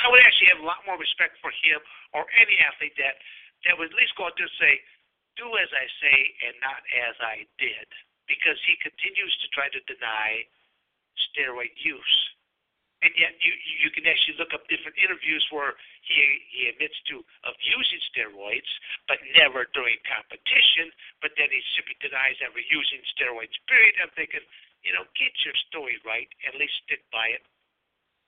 I 0.00 0.08
would 0.08 0.22
actually 0.24 0.48
have 0.54 0.64
a 0.64 0.68
lot 0.68 0.80
more 0.88 0.96
respect 0.96 1.36
for 1.44 1.52
him 1.52 1.82
or 2.16 2.24
any 2.40 2.56
athlete 2.64 2.96
that 2.96 3.20
that 3.68 3.76
would 3.76 3.92
at 3.92 3.98
least 4.00 4.16
go 4.16 4.24
out 4.30 4.34
there 4.40 4.48
and 4.48 4.56
say, 4.62 4.80
"Do 5.36 5.44
as 5.60 5.68
I 5.76 5.86
say 6.00 6.16
and 6.48 6.54
not 6.64 6.80
as 7.10 7.14
I 7.20 7.44
did," 7.60 7.86
because 8.24 8.56
he 8.64 8.80
continues 8.80 9.34
to 9.44 9.46
try 9.52 9.68
to 9.68 9.80
deny 9.84 10.48
steroid 11.28 11.74
use 11.76 12.16
and 13.00 13.12
yet 13.16 13.32
you 13.40 13.52
you 13.80 13.88
can 13.88 14.04
actually 14.04 14.36
look 14.36 14.52
up 14.52 14.68
different 14.68 14.96
interviews 15.00 15.40
where 15.48 15.76
he 16.04 16.20
he 16.52 16.68
admits 16.68 16.96
to 17.08 17.24
of 17.48 17.56
using 17.64 18.00
steroids, 18.12 18.68
but 19.08 19.16
never 19.32 19.64
during 19.72 19.96
competition. 20.04 20.92
But 21.24 21.32
then 21.40 21.48
he 21.48 21.60
simply 21.72 21.96
denies 22.00 22.36
ever 22.44 22.60
using 22.60 23.00
steroids. 23.16 23.56
Period. 23.64 23.96
I'm 24.04 24.12
thinking, 24.12 24.44
you 24.84 24.92
know, 24.92 25.08
get 25.16 25.32
your 25.48 25.56
story 25.72 25.96
right. 26.04 26.28
At 26.44 26.60
least 26.60 26.76
stick 26.84 27.00
by 27.08 27.32
it. 27.32 27.44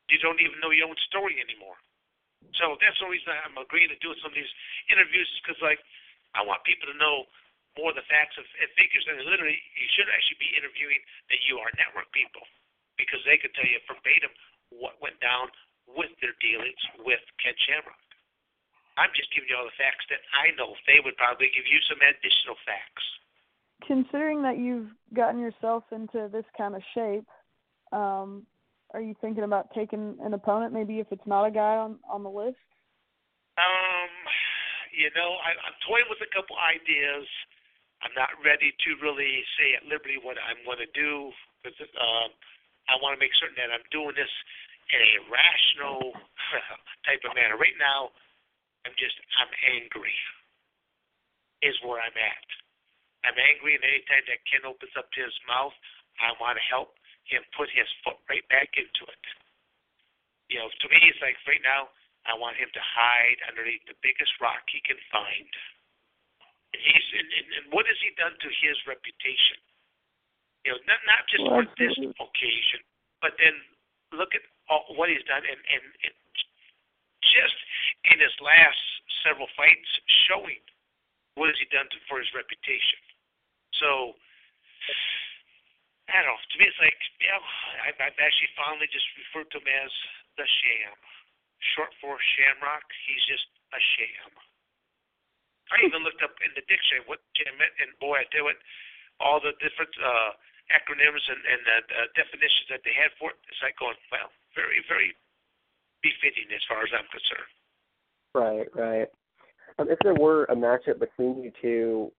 You 0.09 0.17
don't 0.25 0.41
even 0.41 0.57
know 0.65 0.73
your 0.73 0.89
own 0.89 0.99
story 1.09 1.37
anymore. 1.41 1.77
So 2.57 2.77
that's 2.81 2.99
the 2.99 3.09
reason 3.09 3.33
I'm 3.33 3.57
agreeing 3.61 3.93
to 3.93 4.01
do 4.01 4.13
some 4.21 4.33
of 4.33 4.37
these 4.37 4.51
interviews, 4.89 5.29
is 5.29 5.41
because 5.45 5.61
like 5.61 5.81
I 6.33 6.41
want 6.41 6.65
people 6.65 6.89
to 6.89 6.97
know 6.97 7.29
more 7.77 7.93
of 7.93 7.97
the 7.97 8.09
facts 8.09 8.37
and 8.41 8.49
figures. 8.77 9.05
And 9.05 9.21
literally, 9.29 9.61
you 9.77 9.89
should 9.93 10.09
actually 10.09 10.41
be 10.41 10.57
interviewing 10.57 11.01
the 11.29 11.37
UR 11.53 11.69
Network 11.77 12.09
people 12.17 12.45
because 13.01 13.21
they 13.25 13.41
could 13.41 13.53
tell 13.57 13.65
you 13.65 13.81
verbatim 13.89 14.33
what 14.79 14.97
went 15.01 15.19
down 15.21 15.49
with 15.89 16.13
their 16.21 16.37
dealings 16.41 16.79
with 17.05 17.21
Ken 17.43 17.57
Shamrock. 17.67 17.99
I'm 18.97 19.13
just 19.17 19.33
giving 19.33 19.49
you 19.49 19.57
all 19.57 19.65
the 19.65 19.81
facts 19.81 20.05
that 20.13 20.21
I 20.37 20.53
know. 20.57 20.77
They 20.85 21.01
would 21.01 21.17
probably 21.17 21.49
give 21.53 21.65
you 21.65 21.81
some 21.89 22.01
additional 22.05 22.57
facts. 22.69 23.05
Considering 23.89 24.45
that 24.45 24.61
you've 24.61 24.93
gotten 25.17 25.41
yourself 25.41 25.85
into 25.91 26.29
this 26.29 26.45
kind 26.57 26.77
of 26.77 26.83
shape, 26.93 27.27
um, 27.91 28.47
are 28.93 29.01
you 29.01 29.17
thinking 29.21 29.45
about 29.45 29.73
taking 29.73 30.21
an 30.21 30.37
opponent? 30.37 30.73
Maybe 30.77 31.01
if 31.01 31.09
it's 31.11 31.27
not 31.27 31.49
a 31.49 31.51
guy 31.51 31.81
on 31.81 31.97
on 32.05 32.23
the 32.23 32.31
list. 32.31 32.61
Um, 33.57 34.13
you 34.93 35.09
know, 35.17 35.41
I, 35.41 35.57
I'm 35.57 35.77
toying 35.89 36.09
with 36.13 36.21
a 36.21 36.31
couple 36.33 36.57
ideas. 36.61 37.25
I'm 38.05 38.13
not 38.13 38.37
ready 38.45 38.73
to 38.73 38.89
really 39.01 39.41
say 39.57 39.73
at 39.73 39.89
liberty 39.89 40.21
what 40.21 40.37
I'm 40.37 40.61
going 40.69 40.81
to 40.85 40.93
do 40.93 41.33
because 41.63 41.79
um, 41.97 42.31
I 42.93 43.01
want 43.01 43.17
to 43.17 43.21
make 43.21 43.33
certain 43.41 43.57
that 43.57 43.73
I'm 43.73 43.85
doing 43.89 44.13
this 44.13 44.31
in 44.93 45.01
a 45.01 45.15
rational 45.33 46.13
type 47.09 47.25
of 47.25 47.33
manner. 47.33 47.57
Right 47.57 47.77
now, 47.81 48.13
I'm 48.85 48.93
just 49.01 49.17
I'm 49.41 49.49
angry. 49.73 50.13
Is 51.65 51.79
where 51.87 52.03
I'm 52.03 52.19
at. 52.19 52.49
I'm 53.23 53.39
angry, 53.39 53.79
and 53.79 53.85
anytime 53.87 54.27
that 54.27 54.43
Ken 54.51 54.67
opens 54.67 54.93
up 54.99 55.07
his 55.15 55.31
mouth, 55.47 55.73
I 56.19 56.35
want 56.43 56.59
to 56.59 56.65
help 56.67 56.99
him 57.31 57.41
put 57.55 57.71
his 57.71 57.87
foot 58.03 58.19
right 58.27 58.43
back 58.51 58.75
into 58.75 59.07
it. 59.07 59.25
You 60.51 60.59
know, 60.59 60.69
to 60.69 60.87
me, 60.91 60.99
it's 61.07 61.23
like 61.23 61.39
right 61.47 61.63
now, 61.63 61.87
I 62.27 62.35
want 62.35 62.59
him 62.59 62.71
to 62.75 62.83
hide 62.83 63.39
underneath 63.47 63.87
the 63.87 63.99
biggest 64.03 64.35
rock 64.43 64.67
he 64.71 64.83
can 64.83 64.99
find. 65.11 65.51
And 66.75 66.83
he's 66.83 67.07
and, 67.15 67.29
and, 67.31 67.49
and 67.63 67.65
what 67.71 67.87
has 67.87 67.99
he 68.03 68.11
done 68.19 68.35
to 68.35 68.51
his 68.59 68.77
reputation? 68.91 69.59
You 70.63 70.73
know, 70.75 70.81
not 70.87 71.01
not 71.11 71.23
just 71.27 71.43
well, 71.43 71.59
for 71.59 71.67
this 71.75 71.95
occasion, 71.99 72.81
but 73.19 73.35
then 73.39 73.55
look 74.15 74.35
at 74.37 74.45
all, 74.71 74.87
what 74.95 75.11
he's 75.11 75.25
done, 75.27 75.43
and, 75.43 75.59
and 75.59 75.85
and 76.07 76.15
just 77.23 77.59
in 78.13 78.19
his 78.23 78.35
last 78.39 78.83
several 79.27 79.51
fights, 79.59 79.91
showing 80.29 80.63
what 81.35 81.49
has 81.49 81.59
he 81.59 81.67
done 81.73 81.89
to, 81.89 81.99
for 82.07 82.21
his 82.21 82.29
reputation. 82.37 83.01
So, 83.81 84.15
I 86.13 86.21
don't 86.21 86.29
know. 86.29 86.37
To 86.37 86.57
me, 86.61 86.69
it's 86.69 86.83
like, 86.83 86.99
you 87.23 87.31
know, 87.33 87.43
I've, 87.89 87.99
I've 88.03 88.21
actually 88.21 88.53
finally 88.53 88.91
just 88.93 89.07
referred 89.17 89.49
to 89.57 89.59
him 89.63 89.71
as 89.71 89.93
the 90.37 90.45
Sham, 90.45 90.95
short 91.73 91.95
for 92.05 92.21
Shamrock. 92.37 92.85
He's 93.09 93.25
just 93.25 93.49
a 93.73 93.81
sham. 93.97 94.31
I 95.73 95.89
even 95.89 96.05
looked 96.05 96.21
up 96.21 96.37
in 96.45 96.53
the 96.53 96.65
dictionary 96.69 97.09
what 97.09 97.25
Jim 97.33 97.57
meant, 97.57 97.73
and 97.81 97.97
boy, 97.97 98.21
I 98.21 98.29
you 98.29 98.45
what, 98.45 98.61
all 99.25 99.41
the 99.41 99.57
different 99.57 99.95
uh, 99.97 100.37
acronyms 100.71 101.25
and, 101.27 101.43
and 101.43 101.63
uh, 101.67 101.75
uh, 101.97 102.09
definitions 102.15 102.69
that 102.71 102.85
they 102.87 102.95
had 102.95 103.11
for 103.19 103.35
it. 103.35 103.39
It's 103.51 103.63
like 103.65 103.75
going, 103.81 103.99
well, 104.13 104.31
very, 104.55 104.79
very 104.87 105.17
befitting 106.03 106.51
as 106.55 106.63
far 106.69 106.83
as 106.87 106.93
I'm 106.95 107.09
concerned. 107.11 107.53
Right, 108.35 108.69
right. 108.75 109.09
Um, 109.79 109.89
if 109.91 109.99
there 110.05 110.15
were 110.15 110.45
a 110.47 110.57
matchup 110.57 111.01
between 111.01 111.43
you 111.43 111.53
two, 111.61 112.13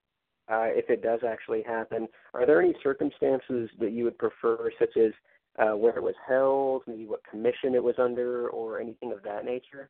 uh, 0.52 0.74
if 0.76 0.90
it 0.90 1.02
does 1.02 1.22
actually 1.24 1.64
happen, 1.64 2.08
are 2.34 2.46
there 2.46 2.60
any 2.60 2.76
circumstances 2.84 3.70
that 3.80 3.92
you 3.92 4.04
would 4.04 4.18
prefer, 4.18 4.72
such 4.80 4.98
as 4.98 5.14
uh, 5.60 5.78
where 5.78 5.96
it 5.96 6.04
was 6.04 6.18
held, 6.28 6.84
maybe 6.88 7.06
what 7.06 7.22
commission 7.30 7.76
it 7.76 7.84
was 7.84 7.96
under, 7.98 8.50
or 8.50 8.82
anything 8.82 9.14
of 9.14 9.22
that 9.24 9.46
nature? 9.46 9.90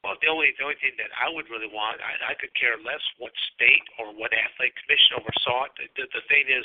Well, 0.00 0.16
the 0.24 0.32
only 0.32 0.56
the 0.56 0.64
only 0.64 0.80
thing 0.80 0.96
that 0.96 1.12
I 1.12 1.28
would 1.28 1.52
really 1.52 1.68
want, 1.68 2.00
I, 2.00 2.32
I 2.32 2.34
could 2.40 2.54
care 2.56 2.80
less 2.80 3.04
what 3.20 3.36
state 3.52 3.84
or 4.00 4.16
what 4.16 4.32
athletic 4.32 4.72
commission 4.80 5.20
oversaw 5.20 5.68
it. 5.68 5.72
The, 5.76 5.84
the, 5.92 6.04
the 6.16 6.24
thing 6.24 6.48
is, 6.48 6.64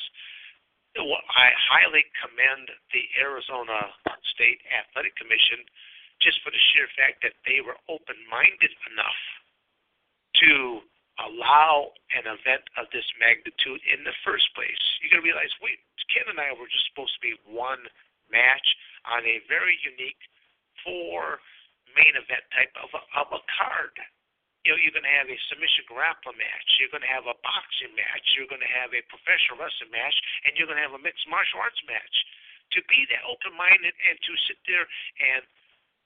I 0.95 1.51
highly 1.55 2.07
commend 2.15 2.71
the 2.95 3.03
Arizona 3.19 3.91
State 4.31 4.63
Athletic 4.71 5.15
Commission 5.19 5.59
just 6.23 6.39
for 6.41 6.51
the 6.51 6.61
sheer 6.71 6.87
fact 6.95 7.19
that 7.23 7.35
they 7.43 7.59
were 7.59 7.75
open 7.91 8.15
minded 8.31 8.71
enough 8.87 9.21
to 10.39 10.79
allow 11.19 11.91
an 12.15 12.27
event 12.27 12.63
of 12.79 12.87
this 12.91 13.07
magnitude 13.19 13.83
in 13.87 14.03
the 14.07 14.15
first 14.23 14.47
place. 14.55 14.79
You 15.03 15.11
gotta 15.11 15.23
realize 15.23 15.51
we 15.59 15.75
Ken 16.11 16.31
and 16.31 16.39
I 16.39 16.55
were 16.55 16.69
just 16.71 16.87
supposed 16.87 17.15
to 17.19 17.23
be 17.23 17.35
one 17.43 17.83
match 18.31 18.67
on 19.03 19.25
a 19.27 19.43
very 19.51 19.75
unique 19.83 20.21
four 20.83 21.43
main 21.91 22.15
event 22.15 22.43
type 22.55 22.71
of 22.79 22.91
a, 22.95 23.01
of 23.19 23.27
a 23.35 23.41
card 23.51 23.95
you 24.65 24.73
know, 24.73 24.81
you're 24.81 24.97
going 24.97 25.05
to 25.05 25.17
have 25.21 25.29
a 25.29 25.37
submission 25.47 25.85
grappling 25.85 26.41
match, 26.41 26.69
you're 26.81 26.89
going 26.89 27.05
to 27.05 27.13
have 27.13 27.29
a 27.29 27.37
boxing 27.45 27.93
match, 27.93 28.25
you're 28.33 28.49
going 28.49 28.65
to 28.65 28.73
have 28.73 28.89
a 28.97 29.05
professional 29.13 29.61
wrestling 29.61 29.93
match, 29.93 30.17
and 30.43 30.57
you're 30.57 30.65
going 30.65 30.81
to 30.81 30.85
have 30.85 30.97
a 30.97 31.01
mixed 31.05 31.29
martial 31.29 31.61
arts 31.61 31.79
match. 31.85 32.17
To 32.73 32.81
be 32.89 33.05
that 33.13 33.23
open-minded 33.29 33.93
and 33.93 34.17
to 34.25 34.31
sit 34.49 34.57
there 34.65 34.83
and, 35.21 35.45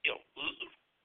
you 0.04 0.12
know, 0.12 0.20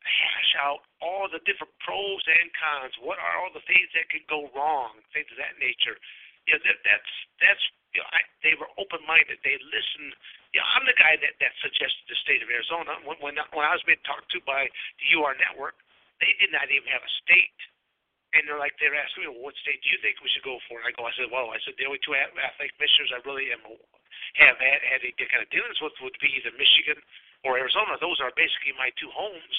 hash 0.04 0.52
out 0.62 0.86
all 1.02 1.26
the 1.32 1.42
different 1.48 1.74
pros 1.82 2.22
and 2.28 2.52
cons. 2.54 2.94
What 3.02 3.18
are 3.18 3.40
all 3.40 3.50
the 3.50 3.64
things 3.66 3.90
that 3.98 4.12
could 4.12 4.28
go 4.30 4.52
wrong? 4.54 5.00
Things 5.16 5.32
of 5.34 5.40
that 5.42 5.58
nature. 5.58 5.98
You 6.46 6.60
know, 6.60 6.62
that, 6.70 6.78
that's 6.86 7.12
that's 7.42 7.64
you 7.98 8.04
know, 8.04 8.10
I, 8.14 8.22
they 8.46 8.54
were 8.60 8.70
open-minded. 8.78 9.42
They 9.42 9.58
listened. 9.58 10.14
You 10.54 10.62
know, 10.62 10.68
I'm 10.76 10.86
the 10.86 11.00
guy 11.00 11.18
that 11.24 11.34
that 11.42 11.54
suggested 11.64 12.04
the 12.06 12.20
state 12.22 12.46
of 12.46 12.52
Arizona 12.52 13.00
when 13.08 13.18
when, 13.24 13.40
when 13.56 13.66
I 13.66 13.74
was 13.74 13.82
being 13.88 14.04
talked 14.06 14.30
to 14.36 14.44
by 14.46 14.70
the 15.02 15.06
UR 15.18 15.34
network 15.40 15.82
they 16.24 16.34
did 16.40 16.52
not 16.52 16.68
even 16.72 16.88
have 16.92 17.04
a 17.04 17.14
state. 17.24 17.60
And 18.36 18.44
they're 18.44 18.60
like, 18.60 18.76
they're 18.84 18.96
asking 18.96 19.24
me, 19.24 19.32
well, 19.32 19.48
what 19.48 19.56
state 19.64 19.80
do 19.80 19.88
you 19.88 20.00
think 20.04 20.20
we 20.20 20.28
should 20.28 20.44
go 20.44 20.60
for? 20.68 20.84
And 20.84 20.88
I 20.88 20.92
go, 20.92 21.08
I 21.08 21.16
said, 21.16 21.32
well, 21.32 21.56
I 21.56 21.60
said, 21.64 21.80
the 21.80 21.88
only 21.88 22.04
two 22.04 22.12
athletic 22.12 22.76
commissioners 22.76 23.16
I 23.16 23.24
really 23.24 23.48
am 23.56 23.64
have 23.64 24.60
had, 24.60 24.80
had 24.84 25.00
any 25.08 25.16
kind 25.16 25.40
of 25.40 25.48
dealings 25.56 25.80
with 25.80 25.96
would 26.04 26.20
be 26.20 26.36
either 26.36 26.52
Michigan 26.60 27.00
or 27.48 27.56
Arizona. 27.56 27.96
Those 28.04 28.20
are 28.20 28.36
basically 28.36 28.76
my 28.76 28.92
two 29.00 29.08
homes. 29.08 29.56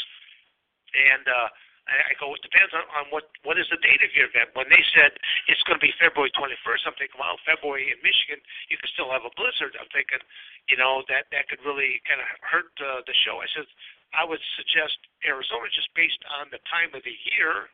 And 0.93 1.25
uh, 1.25 1.49
I 1.87 2.19
go, 2.19 2.35
it 2.35 2.43
depends 2.43 2.75
on, 2.75 2.83
on 2.99 3.07
what 3.15 3.31
what 3.47 3.55
is 3.63 3.71
the 3.71 3.79
date 3.79 4.03
of 4.03 4.11
your 4.11 4.27
event. 4.27 4.51
When 4.59 4.67
they 4.67 4.83
said 4.91 5.15
it's 5.47 5.63
going 5.71 5.79
to 5.79 5.85
be 5.85 5.95
February 6.03 6.35
21st, 6.35 6.83
I'm 6.83 6.99
thinking, 6.99 7.19
well, 7.23 7.39
February 7.47 7.95
in 7.95 7.99
Michigan, 8.03 8.43
you 8.67 8.75
could 8.75 8.91
still 8.91 9.07
have 9.15 9.23
a 9.23 9.31
blizzard. 9.39 9.79
I'm 9.79 9.87
thinking, 9.95 10.19
you 10.67 10.75
know, 10.75 11.07
that 11.07 11.31
that 11.31 11.47
could 11.47 11.63
really 11.63 12.03
kind 12.03 12.19
of 12.19 12.27
hurt 12.43 12.75
uh, 12.83 13.07
the 13.07 13.15
show. 13.23 13.39
I 13.39 13.47
said, 13.55 13.71
I 14.11 14.27
would 14.27 14.43
suggest 14.59 14.99
Arizona 15.23 15.71
just 15.71 15.95
based 15.95 16.19
on 16.43 16.51
the 16.51 16.59
time 16.67 16.91
of 16.91 17.07
the 17.07 17.15
year. 17.35 17.71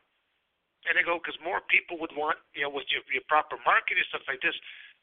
And 0.85 0.99
I 0.99 1.01
go, 1.01 1.15
because 1.15 1.39
more 1.39 1.63
people 1.71 1.95
would 2.03 2.11
want, 2.11 2.37
you 2.51 2.67
know, 2.67 2.71
with 2.73 2.91
your, 2.91 3.01
your 3.07 3.23
proper 3.31 3.55
marketing 3.63 4.03
and 4.03 4.09
stuff 4.11 4.27
like 4.27 4.43
this, 4.43 4.53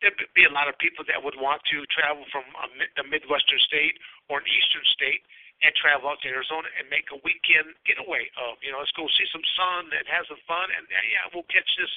there'd 0.04 0.16
be 0.36 0.44
a 0.44 0.52
lot 0.52 0.68
of 0.68 0.76
people 0.76 1.08
that 1.08 1.16
would 1.16 1.40
want 1.40 1.64
to 1.72 1.88
travel 1.88 2.28
from 2.28 2.44
a, 2.52 2.68
a 3.00 3.04
Midwestern 3.08 3.58
state 3.64 3.96
or 4.28 4.44
an 4.44 4.48
Eastern 4.48 4.84
state 4.92 5.24
and 5.60 5.72
travel 5.76 6.08
out 6.08 6.20
to 6.24 6.28
Arizona 6.32 6.68
and 6.80 6.88
make 6.88 7.12
a 7.12 7.20
weekend 7.20 7.76
getaway 7.84 8.28
of, 8.40 8.56
you 8.64 8.72
know, 8.72 8.80
let's 8.80 8.94
go 8.96 9.04
see 9.12 9.28
some 9.28 9.44
sun 9.56 9.92
and 9.92 10.04
have 10.08 10.24
some 10.28 10.40
fun, 10.48 10.72
and 10.72 10.88
yeah, 10.88 11.04
yeah 11.04 11.24
we'll 11.32 11.48
catch 11.52 11.68
this 11.76 11.92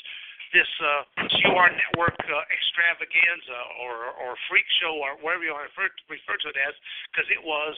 this 0.53 0.69
uh, 0.85 1.01
UR 1.49 1.65
network 1.73 2.13
uh, 2.29 2.45
extravaganza 2.53 3.59
or 3.81 4.13
or 4.21 4.37
freak 4.45 4.67
show 4.77 4.93
or 5.01 5.17
whatever 5.17 5.41
you 5.41 5.55
want 5.55 5.65
to 5.65 5.73
refer, 5.73 5.89
refer 6.13 6.37
to 6.45 6.53
it 6.53 6.59
as, 6.61 6.75
because 7.09 7.25
it 7.33 7.41
was 7.41 7.73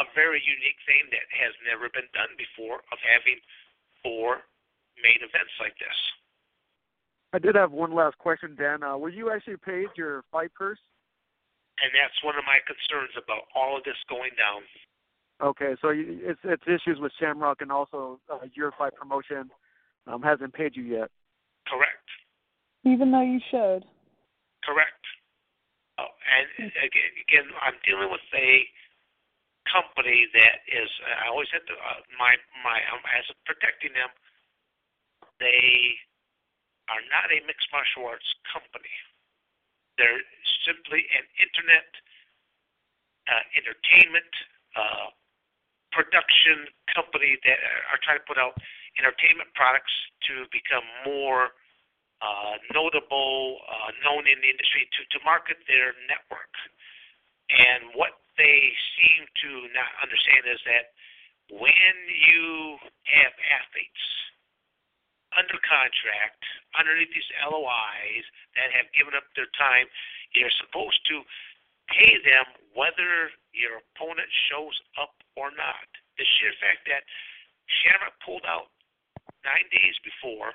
a 0.00 0.08
very 0.16 0.40
unique 0.40 0.80
thing 0.88 1.04
that 1.12 1.26
has 1.32 1.52
never 1.68 1.92
been 1.92 2.08
done 2.16 2.32
before 2.40 2.80
of 2.88 2.98
having 3.04 3.36
four 4.00 4.40
main 5.04 5.20
events 5.20 5.52
like 5.60 5.76
this. 5.76 5.98
I 7.32 7.38
did 7.38 7.56
have 7.56 7.72
one 7.72 7.92
last 7.92 8.16
question, 8.16 8.56
Dan. 8.56 8.80
Uh, 8.80 8.96
were 8.96 9.12
you 9.12 9.28
actually 9.28 9.60
paid 9.60 9.92
your 9.96 10.24
fight 10.32 10.52
purse? 10.56 10.80
And 11.78 11.92
that's 11.94 12.16
one 12.24 12.34
of 12.34 12.42
my 12.48 12.58
concerns 12.66 13.14
about 13.14 13.46
all 13.54 13.78
of 13.78 13.84
this 13.84 13.98
going 14.08 14.34
down. 14.34 14.64
Okay, 15.38 15.78
so 15.80 15.94
it's 15.94 16.40
it's 16.42 16.66
issues 16.66 16.98
with 16.98 17.12
Shamrock 17.18 17.62
and 17.62 17.70
also 17.70 18.18
uh, 18.26 18.42
your 18.54 18.72
fight 18.74 18.94
promotion 18.98 19.50
um, 20.06 20.22
hasn't 20.22 20.52
paid 20.52 20.74
you 20.74 20.82
yet. 20.82 21.10
Correct. 21.70 22.08
Even 22.82 23.12
though 23.12 23.22
you 23.22 23.38
should. 23.50 23.86
Correct. 24.66 25.04
Oh, 25.98 26.10
and 26.10 26.74
again, 26.82 27.12
again, 27.22 27.46
I'm 27.62 27.78
dealing 27.86 28.10
with 28.10 28.26
a 28.34 28.66
company 29.70 30.26
that 30.34 30.66
is. 30.66 30.90
I 31.22 31.30
always 31.30 31.48
have 31.54 31.62
to 31.70 31.74
uh, 31.74 32.02
my 32.18 32.34
my 32.66 32.82
um, 32.90 33.02
as 33.14 33.30
protecting 33.46 33.94
them. 33.94 34.10
They 35.38 35.94
are 36.90 37.04
not 37.14 37.30
a 37.30 37.38
mixed 37.46 37.70
martial 37.70 38.10
arts 38.10 38.26
company. 38.50 38.90
They're 40.02 40.18
simply 40.66 41.06
an 41.14 41.26
internet 41.38 41.86
uh, 43.30 43.44
entertainment 43.54 44.32
uh, 44.74 45.14
production 45.98 46.70
company 46.94 47.34
that 47.42 47.58
are 47.90 47.98
trying 48.06 48.22
to 48.22 48.26
put 48.30 48.38
out 48.38 48.54
entertainment 48.94 49.50
products 49.58 49.90
to 50.30 50.46
become 50.54 50.86
more 51.02 51.50
uh, 52.22 52.54
notable, 52.70 53.58
uh, 53.66 53.90
known 54.06 54.30
in 54.30 54.38
the 54.38 54.46
industry 54.46 54.86
to, 54.94 55.02
to 55.10 55.18
market 55.26 55.58
their 55.66 55.98
network. 56.06 56.54
And 57.50 57.90
what 57.98 58.14
they 58.38 58.70
seem 58.94 59.26
to 59.42 59.50
not 59.74 59.90
understand 59.98 60.46
is 60.46 60.62
that 60.70 60.94
when 61.50 61.94
you 62.06 62.78
have 63.10 63.34
athletes 63.58 64.04
under 65.34 65.58
contract, 65.66 66.42
underneath 66.78 67.10
these 67.10 67.30
LOIs 67.42 68.24
that 68.54 68.70
have 68.70 68.86
given 68.94 69.18
up 69.18 69.26
their 69.34 69.50
time, 69.58 69.90
you're 70.30 70.54
supposed 70.62 71.02
to 71.10 71.26
pay 71.90 72.20
them 72.22 72.46
whether 72.76 73.32
your 73.52 73.80
opponent 73.80 74.28
shows 74.50 74.76
up 75.00 75.14
or 75.36 75.50
not. 75.54 75.88
The 76.16 76.26
sheer 76.36 76.52
fact 76.60 76.86
that 76.90 77.06
Shamrock 77.68 78.16
pulled 78.24 78.46
out 78.48 78.72
nine 79.44 79.66
days 79.70 79.96
before, 80.02 80.52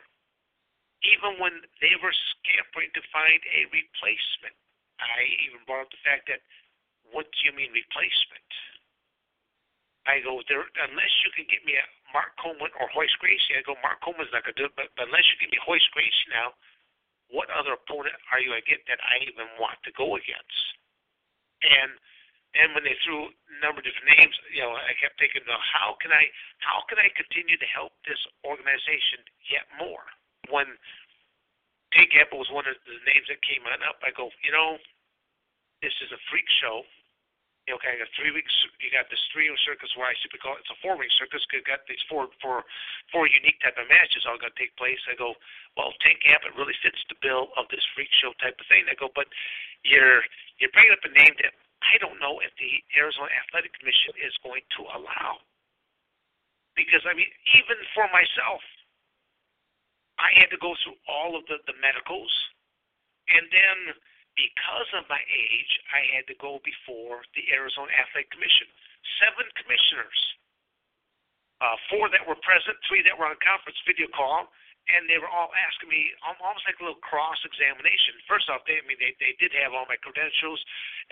even 1.03 1.39
when 1.39 1.63
they 1.79 1.95
were 1.99 2.15
scampering 2.35 2.91
to 2.95 3.03
find 3.13 3.39
a 3.53 3.69
replacement. 3.71 4.55
I 5.01 5.25
even 5.49 5.65
brought 5.67 5.89
up 5.89 5.91
the 5.91 6.05
fact 6.05 6.31
that, 6.31 6.39
what 7.11 7.27
do 7.27 7.39
you 7.43 7.53
mean 7.53 7.75
replacement? 7.75 8.49
I 10.03 10.19
go 10.19 10.43
there 10.51 10.63
unless 10.83 11.13
you 11.23 11.31
can 11.31 11.47
get 11.47 11.63
me 11.63 11.79
a 11.79 11.85
Mark 12.11 12.35
Coleman 12.39 12.71
or 12.75 12.91
Royce 12.91 13.15
Gracie. 13.23 13.55
I 13.55 13.63
go 13.63 13.79
Mark 13.79 14.03
Coleman's 14.03 14.31
not 14.35 14.43
gonna 14.43 14.59
do 14.59 14.67
it, 14.67 14.75
but, 14.75 14.91
but 14.99 15.07
unless 15.07 15.23
you 15.31 15.39
get 15.39 15.51
me 15.51 15.59
Royce 15.63 15.87
Gracie 15.95 16.29
now, 16.31 16.51
what 17.31 17.47
other 17.49 17.73
opponent 17.73 18.13
are 18.29 18.39
you 18.39 18.51
gonna 18.51 18.67
get 18.67 18.83
that 18.91 18.99
I 18.99 19.23
even 19.23 19.47
want 19.57 19.79
to 19.87 19.91
go 19.95 20.19
against? 20.19 20.63
And 21.63 21.95
and 22.53 22.77
when 22.77 22.85
they 22.85 22.93
threw 23.01 23.33
a 23.33 23.57
number 23.65 23.81
of 23.81 23.85
different 23.85 24.13
names, 24.13 24.37
you 24.53 24.61
know, 24.61 24.77
I 24.77 24.93
kept 25.01 25.17
thinking, 25.17 25.41
well, 25.49 25.61
how 25.61 25.97
can 25.97 26.13
I 26.13 26.29
how 26.61 26.85
can 26.85 27.01
I 27.01 27.09
continue 27.17 27.57
to 27.57 27.69
help 27.73 27.97
this 28.05 28.21
organization 28.45 29.25
yet 29.49 29.65
more? 29.81 30.05
When 30.53 30.77
Tank 31.97 32.13
Abbott 32.13 32.37
was 32.37 32.53
one 32.53 32.69
of 32.69 32.77
the 32.85 32.97
names 33.09 33.25
that 33.29 33.41
came 33.41 33.65
on 33.65 33.81
up, 33.81 33.97
I 34.05 34.13
go, 34.13 34.29
you 34.45 34.53
know, 34.53 34.77
this 35.81 35.93
is 36.05 36.13
a 36.13 36.21
freak 36.29 36.45
show. 36.61 36.85
You 37.65 37.73
know, 37.73 37.79
okay, 37.79 37.95
I 37.95 38.03
got 38.03 38.11
three 38.19 38.35
weeks. 38.35 38.51
You 38.83 38.91
got 38.91 39.07
this 39.07 39.23
three-ring 39.31 39.55
circus 39.63 39.87
where 39.95 40.11
I 40.11 40.15
simply 40.19 40.43
call 40.43 40.59
it, 40.59 40.67
it's 40.67 40.73
a 40.75 40.79
four-ring 40.83 41.07
circus. 41.15 41.47
Cause 41.47 41.63
got 41.63 41.87
these 41.87 42.01
four, 42.11 42.27
four, 42.43 42.67
four 43.07 43.23
unique 43.23 43.55
type 43.63 43.79
of 43.79 43.87
matches 43.87 44.27
all 44.27 44.35
going 44.35 44.51
to 44.51 44.59
take 44.59 44.75
place. 44.75 44.99
I 45.07 45.15
go, 45.15 45.31
well, 45.79 45.95
Tank 46.03 46.27
Abbott 46.27 46.59
really 46.59 46.75
fits 46.83 46.99
the 47.07 47.15
bill 47.23 47.55
of 47.55 47.71
this 47.71 47.81
freak 47.95 48.11
show 48.19 48.35
type 48.43 48.59
of 48.59 48.67
thing. 48.67 48.83
I 48.91 48.99
go, 48.99 49.07
but 49.15 49.31
you're 49.87 50.27
you're 50.59 50.75
bringing 50.75 50.91
up 50.91 51.07
a 51.07 51.11
name 51.15 51.39
that 51.39 51.55
I 51.83 51.99
don't 51.99 52.17
know 52.17 52.39
if 52.39 52.55
the 52.55 52.79
Arizona 52.95 53.29
Athletic 53.43 53.75
Commission 53.75 54.15
is 54.23 54.33
going 54.39 54.63
to 54.79 54.81
allow. 54.95 55.43
Because, 56.73 57.05
I 57.05 57.13
mean, 57.13 57.29
even 57.59 57.77
for 57.93 58.07
myself, 58.09 58.63
I 60.17 60.33
had 60.39 60.49
to 60.49 60.57
go 60.57 60.73
through 60.81 60.97
all 61.05 61.35
of 61.37 61.45
the, 61.51 61.61
the 61.69 61.77
medicals. 61.77 62.31
And 63.29 63.45
then, 63.51 63.77
because 64.33 64.89
of 64.97 65.05
my 65.11 65.21
age, 65.29 65.73
I 65.93 66.01
had 66.17 66.25
to 66.31 66.35
go 66.41 66.63
before 66.65 67.21
the 67.37 67.45
Arizona 67.53 67.93
Athletic 67.93 68.33
Commission. 68.33 68.65
Seven 69.21 69.45
commissioners, 69.59 70.19
uh, 71.61 71.77
four 71.91 72.09
that 72.09 72.23
were 72.25 72.39
present, 72.41 72.79
three 72.87 73.03
that 73.05 73.13
were 73.13 73.29
on 73.29 73.37
conference 73.43 73.77
video 73.85 74.09
call, 74.09 74.49
and 74.91 75.07
they 75.07 75.15
were 75.15 75.31
all 75.31 75.51
asking 75.55 75.87
me 75.87 76.11
almost 76.23 76.67
like 76.67 76.75
a 76.79 76.83
little 76.83 76.99
cross 76.99 77.39
examination. 77.47 78.19
First 78.27 78.51
off, 78.51 78.67
they 78.67 78.79
I 78.79 78.83
mean 78.83 78.99
they 78.99 79.15
they 79.19 79.33
did 79.39 79.55
have 79.63 79.71
all 79.71 79.87
my 79.87 79.99
credentials, 79.99 80.59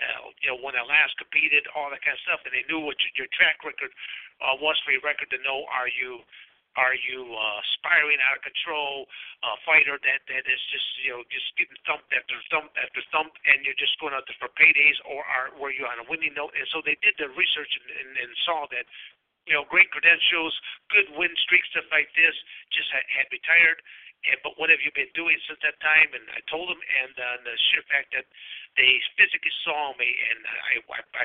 uh, 0.00 0.28
you 0.44 0.52
know 0.52 0.58
when 0.60 0.76
I 0.76 0.84
last 0.84 1.16
competed, 1.16 1.64
all 1.72 1.88
that 1.88 2.04
kind 2.04 2.16
of 2.16 2.22
stuff, 2.24 2.44
and 2.44 2.52
they 2.52 2.66
knew 2.68 2.84
what 2.84 3.00
your, 3.00 3.24
your 3.24 3.30
track 3.32 3.64
record 3.64 3.92
uh, 4.44 4.56
was 4.60 4.76
for 4.84 4.92
your 4.92 5.04
record 5.04 5.32
to 5.32 5.40
know 5.40 5.64
are 5.72 5.88
you 5.88 6.20
are 6.76 6.96
you 6.96 7.28
uh, 7.36 7.60
spiraling 7.76 8.16
out 8.24 8.40
of 8.40 8.42
control, 8.44 9.04
uh, 9.44 9.56
fighter 9.68 10.00
that 10.00 10.24
that 10.24 10.44
is 10.48 10.60
just 10.72 10.88
you 11.04 11.12
know 11.12 11.20
just 11.28 11.52
getting 11.60 11.76
thumped 11.84 12.08
after 12.16 12.36
thump 12.48 12.72
after 12.80 13.04
thump, 13.12 13.36
and 13.44 13.60
you're 13.64 13.76
just 13.76 13.96
going 14.00 14.16
out 14.16 14.24
there 14.24 14.38
for 14.40 14.48
paydays, 14.56 14.96
or 15.04 15.20
are 15.20 15.52
were 15.60 15.72
you 15.72 15.84
on 15.84 16.00
a 16.00 16.06
winning 16.08 16.32
note? 16.32 16.56
And 16.56 16.64
so 16.72 16.80
they 16.80 16.96
did 17.04 17.16
their 17.20 17.32
research 17.36 17.72
and, 17.76 17.88
and, 17.92 18.10
and 18.24 18.30
saw 18.48 18.64
that 18.72 18.88
you 19.46 19.54
know, 19.54 19.66
great 19.66 19.90
credentials, 19.90 20.54
good 20.92 21.08
win 21.18 21.32
streak, 21.42 21.64
stuff 21.70 21.88
like 21.90 22.10
this. 22.14 22.34
Just 22.70 22.90
had, 22.94 23.04
had 23.10 23.26
retired. 23.34 23.82
And, 24.30 24.38
but 24.46 24.54
what 24.54 24.70
have 24.70 24.78
you 24.86 24.94
been 24.94 25.10
doing 25.18 25.34
since 25.50 25.58
that 25.66 25.78
time? 25.82 26.14
And 26.14 26.22
I 26.30 26.40
told 26.46 26.70
them, 26.70 26.78
and 26.78 27.14
uh, 27.18 27.36
the 27.42 27.54
sheer 27.70 27.82
fact 27.90 28.14
that 28.14 28.26
they 28.78 28.90
physically 29.18 29.52
saw 29.66 29.92
me, 29.98 30.06
and 30.06 30.38
I, 30.46 30.72
I, 30.94 31.00
I 31.22 31.24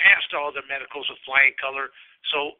passed 0.00 0.32
all 0.32 0.48
their 0.48 0.64
medicals 0.64 1.04
with 1.12 1.20
flying 1.28 1.52
color. 1.60 1.92
So 2.32 2.56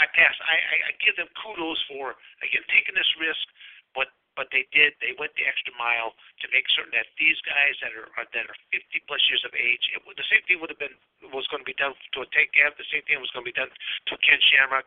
I 0.00 0.08
passed. 0.16 0.40
I, 0.40 0.56
I, 0.56 0.76
I 0.88 0.92
give 1.04 1.14
them 1.20 1.28
kudos 1.38 1.80
for 1.92 2.16
again 2.40 2.64
taking 2.72 2.96
this 2.96 3.12
risk, 3.20 3.44
but 3.92 4.10
but 4.34 4.50
they 4.50 4.66
did. 4.74 4.94
They 4.98 5.14
went 5.18 5.34
the 5.38 5.46
extra 5.46 5.74
mile 5.78 6.14
to 6.42 6.46
make 6.50 6.66
certain 6.70 6.94
that 6.94 7.10
these 7.18 7.38
guys 7.46 7.74
that 7.82 7.94
are 7.94 8.10
uh, 8.18 8.26
that 8.34 8.46
are 8.50 8.58
50 8.74 9.06
plus 9.06 9.22
years 9.30 9.42
of 9.46 9.54
age, 9.54 9.90
it, 9.94 10.02
the 10.02 10.28
same 10.30 10.42
thing 10.46 10.58
would 10.58 10.70
have 10.70 10.82
been 10.82 10.94
was 11.30 11.46
going 11.50 11.62
to 11.62 11.68
be 11.68 11.78
done 11.78 11.94
to 11.94 12.18
a 12.22 12.28
Tank 12.34 12.54
Abbott. 12.58 12.78
The 12.78 12.90
same 12.90 13.06
thing 13.06 13.22
was 13.22 13.30
going 13.30 13.46
to 13.46 13.50
be 13.50 13.56
done 13.56 13.70
to 13.70 14.12
Ken 14.22 14.38
Shamrock. 14.42 14.86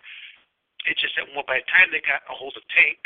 It's 0.85 0.99
just 0.99 1.15
that 1.19 1.27
well, 1.31 1.47
by 1.47 1.63
the 1.63 1.69
time 1.71 1.91
they 1.91 2.03
got 2.03 2.23
a 2.27 2.35
hold 2.35 2.55
of 2.59 2.63
Tank 2.71 2.99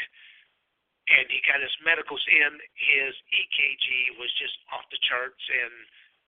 and 1.10 1.25
he 1.27 1.41
got 1.43 1.60
his 1.60 1.73
medicals 1.84 2.21
in, 2.30 2.62
his 2.77 3.13
EKG 3.34 4.15
was 4.21 4.32
just 4.38 4.56
off 4.71 4.86
the 4.93 5.01
charts, 5.01 5.41
and 5.49 5.73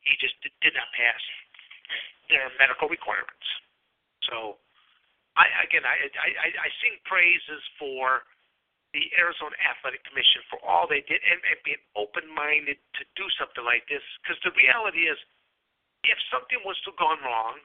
he 0.03 0.17
just 0.19 0.35
did, 0.43 0.51
did 0.59 0.73
not 0.75 0.89
pass 0.91 1.21
their 2.27 2.49
medical 2.59 2.89
requirements. 2.89 3.47
So, 4.27 4.57
I 5.37 5.45
again, 5.63 5.85
I 5.85 6.09
I, 6.19 6.49
I 6.67 6.69
sing 6.81 6.97
praises 7.05 7.61
for 7.77 8.27
the 8.93 9.09
Arizona 9.17 9.57
Athletic 9.57 10.05
Commission 10.05 10.45
for 10.53 10.61
all 10.61 10.85
they 10.85 11.01
did 11.09 11.17
and, 11.25 11.41
and 11.49 11.57
being 11.65 11.81
open 11.97 12.29
minded 12.29 12.77
to 12.97 13.03
do 13.17 13.25
something 13.41 13.65
like 13.65 13.89
this. 13.89 14.05
Because 14.21 14.37
the 14.45 14.53
reality 14.53 15.09
is, 15.09 15.17
if 16.05 16.17
something 16.29 16.61
was 16.61 16.77
to 16.85 16.93
have 16.93 17.01
gone 17.01 17.21
wrong, 17.25 17.57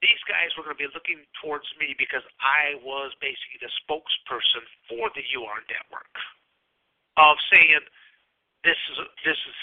these 0.00 0.18
guys 0.30 0.54
were 0.54 0.62
going 0.64 0.78
to 0.78 0.84
be 0.88 0.90
looking 0.94 1.20
towards 1.42 1.66
me 1.76 1.92
because 1.98 2.22
I 2.38 2.78
was 2.86 3.12
basically 3.18 3.60
the 3.60 3.72
spokesperson 3.82 4.62
for 4.86 5.10
the 5.12 5.24
UR 5.36 5.58
network 5.66 6.14
of 7.18 7.34
saying 7.50 7.82
this 8.62 8.78
is 8.94 8.96
this 9.26 9.36
is 9.36 9.56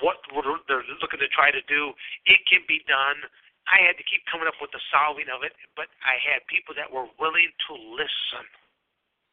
what 0.00 0.20
they're 0.68 0.84
looking 1.00 1.20
to 1.20 1.28
try 1.28 1.52
to 1.52 1.60
do. 1.68 1.92
It 2.24 2.40
can 2.48 2.64
be 2.64 2.80
done. 2.88 3.20
I 3.68 3.84
had 3.84 4.00
to 4.00 4.06
keep 4.06 4.24
coming 4.30 4.48
up 4.48 4.56
with 4.60 4.72
the 4.72 4.80
solving 4.88 5.28
of 5.28 5.44
it, 5.44 5.52
but 5.76 5.92
I 6.04 6.16
had 6.24 6.44
people 6.48 6.72
that 6.76 6.88
were 6.88 7.08
willing 7.20 7.52
to 7.68 7.72
listen 7.96 8.44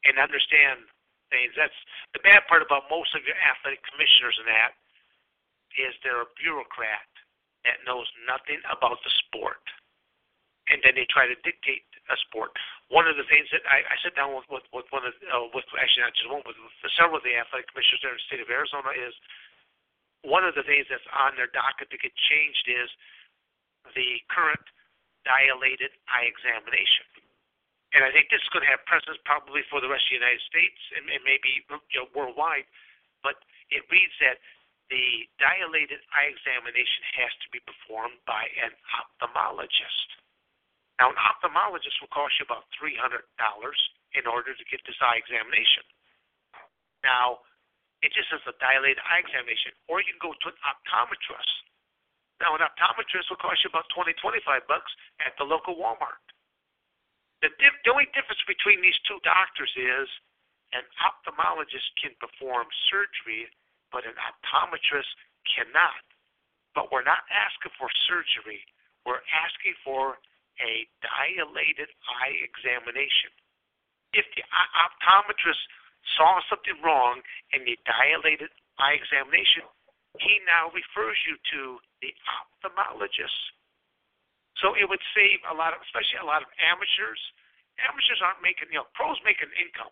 and 0.04 0.20
understand 0.20 0.86
things. 1.34 1.56
That's 1.58 1.76
the 2.14 2.22
bad 2.22 2.46
part 2.46 2.62
about 2.62 2.92
most 2.92 3.16
of 3.18 3.26
your 3.26 3.38
athletic 3.40 3.82
commissioners 3.88 4.38
and 4.38 4.48
that 4.48 4.78
is 5.74 5.94
they're 6.06 6.22
a 6.22 6.30
bureaucrat 6.38 7.10
that 7.66 7.82
knows 7.88 8.06
nothing 8.28 8.60
about 8.70 9.00
the 9.02 9.12
sport, 9.26 9.64
and 10.70 10.84
then 10.84 10.94
they 10.94 11.08
try 11.10 11.26
to 11.26 11.38
dictate 11.42 11.88
a 12.12 12.18
sport. 12.28 12.52
One 12.92 13.08
of 13.08 13.16
the 13.16 13.26
things 13.26 13.48
that 13.56 13.64
I, 13.66 13.82
I 13.88 13.96
sit 14.04 14.14
down 14.14 14.36
with, 14.36 14.46
with, 14.52 14.68
with 14.76 14.86
one 14.92 15.08
of 15.08 15.16
uh, 15.32 15.48
with 15.56 15.66
actually 15.80 16.04
not 16.06 16.14
just 16.14 16.30
one, 16.30 16.44
but 16.44 16.54
with 16.60 16.94
several 16.94 17.18
of 17.18 17.26
the 17.26 17.34
athletic 17.34 17.72
commissioners 17.72 18.04
there 18.04 18.14
in 18.14 18.20
the 18.20 18.28
state 18.28 18.44
of 18.44 18.52
Arizona 18.52 18.92
is 18.94 19.16
one 20.28 20.44
of 20.44 20.56
the 20.56 20.64
things 20.68 20.88
that's 20.92 21.08
on 21.16 21.36
their 21.40 21.52
docket 21.52 21.92
to 21.92 22.00
get 22.00 22.12
changed 22.28 22.68
is 22.68 22.92
the 23.96 24.20
current 24.32 24.64
dilated 25.24 25.92
eye 26.12 26.28
examination. 26.28 27.08
And 27.94 28.02
I 28.02 28.10
think 28.10 28.34
this 28.34 28.42
is 28.42 28.50
going 28.50 28.66
to 28.66 28.72
have 28.74 28.82
precedence 28.90 29.22
probably 29.22 29.62
for 29.70 29.78
the 29.78 29.90
rest 29.90 30.10
of 30.10 30.18
the 30.18 30.22
United 30.26 30.42
States 30.50 30.82
and, 30.98 31.06
and 31.14 31.22
maybe 31.22 31.62
you 31.70 32.02
know, 32.02 32.10
worldwide. 32.18 32.66
But 33.22 33.38
it 33.70 33.86
reads 33.94 34.14
that 34.18 34.42
the 34.90 35.30
dilated 35.38 36.02
eye 36.12 36.34
examination 36.34 37.02
has 37.22 37.32
to 37.46 37.48
be 37.54 37.62
performed 37.64 38.18
by 38.26 38.50
an 38.62 38.74
ophthalmologist. 38.98 40.10
Now, 40.98 41.14
an 41.14 41.18
ophthalmologist 41.22 41.98
will 42.02 42.14
cost 42.14 42.38
you 42.42 42.46
about 42.50 42.70
$300 42.78 42.98
in 44.18 44.26
order 44.26 44.54
to 44.54 44.64
get 44.70 44.82
this 44.86 44.98
eye 45.02 45.18
examination. 45.22 45.86
Now, 47.06 47.46
it 48.02 48.12
just 48.12 48.30
says 48.30 48.44
a 48.50 48.56
dilated 48.60 49.02
eye 49.06 49.22
examination, 49.24 49.74
or 49.88 50.02
you 50.02 50.10
can 50.10 50.22
go 50.22 50.34
to 50.34 50.48
an 50.52 50.60
optometrist. 50.66 51.64
Now, 52.44 52.58
an 52.58 52.62
optometrist 52.66 53.32
will 53.32 53.40
cost 53.40 53.64
you 53.64 53.72
about 53.72 53.88
20, 53.96 54.14
25 54.20 54.68
bucks 54.68 54.92
at 55.24 55.34
the 55.40 55.48
local 55.48 55.80
Walmart. 55.80 56.20
The, 57.44 57.52
the 57.60 57.92
only 57.92 58.08
difference 58.16 58.40
between 58.48 58.80
these 58.80 58.96
two 59.04 59.20
doctors 59.28 59.68
is 59.76 60.08
an 60.72 60.88
ophthalmologist 61.04 61.92
can 62.00 62.16
perform 62.16 62.72
surgery, 62.88 63.52
but 63.92 64.08
an 64.08 64.16
optometrist 64.16 65.12
cannot. 65.44 66.00
But 66.72 66.88
we're 66.90 67.04
not 67.04 67.28
asking 67.28 67.76
for 67.76 67.92
surgery. 68.08 68.64
We're 69.04 69.22
asking 69.30 69.76
for 69.84 70.24
a 70.64 70.88
dilated 71.04 71.92
eye 72.08 72.36
examination. 72.40 73.36
If 74.16 74.24
the 74.40 74.48
optometrist 74.48 75.62
saw 76.16 76.40
something 76.48 76.80
wrong 76.80 77.20
in 77.52 77.68
the 77.68 77.76
dilated 77.84 78.56
eye 78.80 78.96
examination, 78.96 79.68
he 80.24 80.40
now 80.48 80.72
refers 80.72 81.20
you 81.28 81.36
to 81.54 81.62
the 82.00 82.16
ophthalmologist. 82.24 83.36
So 84.62 84.78
it 84.78 84.86
would 84.86 85.02
save 85.18 85.42
a 85.50 85.56
lot 85.56 85.74
of, 85.74 85.82
especially 85.82 86.22
a 86.22 86.28
lot 86.28 86.46
of 86.46 86.50
amateurs. 86.62 87.22
Amateurs 87.82 88.22
aren't 88.22 88.42
making, 88.46 88.70
you 88.70 88.78
know, 88.78 88.90
pros 88.94 89.18
make 89.26 89.42
an 89.42 89.50
income. 89.58 89.92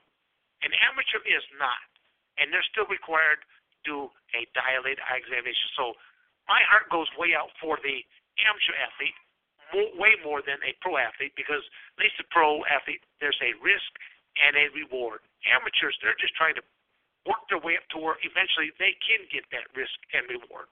An 0.62 0.70
amateur 0.86 1.22
is 1.26 1.42
not. 1.58 1.90
And 2.38 2.54
they're 2.54 2.66
still 2.70 2.86
required 2.88 3.42
to 3.42 3.78
do 3.82 3.98
a 4.38 4.46
dilated 4.54 5.02
eye 5.10 5.18
examination. 5.18 5.68
So 5.74 5.98
my 6.46 6.62
heart 6.70 6.90
goes 6.94 7.10
way 7.18 7.34
out 7.34 7.50
for 7.58 7.82
the 7.82 8.06
amateur 8.46 8.78
athlete, 8.78 9.18
more, 9.74 9.90
way 9.98 10.14
more 10.22 10.46
than 10.46 10.62
a 10.62 10.78
pro 10.80 10.98
athlete, 11.02 11.34
because 11.34 11.66
at 11.98 12.00
least 12.02 12.22
a 12.22 12.28
pro 12.30 12.62
athlete, 12.70 13.02
there's 13.18 13.38
a 13.42 13.58
risk 13.62 13.92
and 14.40 14.56
a 14.56 14.70
reward. 14.78 15.26
Amateurs, 15.50 15.98
they're 16.00 16.18
just 16.22 16.38
trying 16.38 16.56
to 16.56 16.64
work 17.26 17.42
their 17.50 17.62
way 17.62 17.78
up 17.78 17.86
to 17.94 17.98
where 18.02 18.18
eventually 18.26 18.74
they 18.82 18.98
can 19.02 19.26
get 19.30 19.46
that 19.54 19.70
risk 19.78 19.98
and 20.14 20.26
reward. 20.30 20.70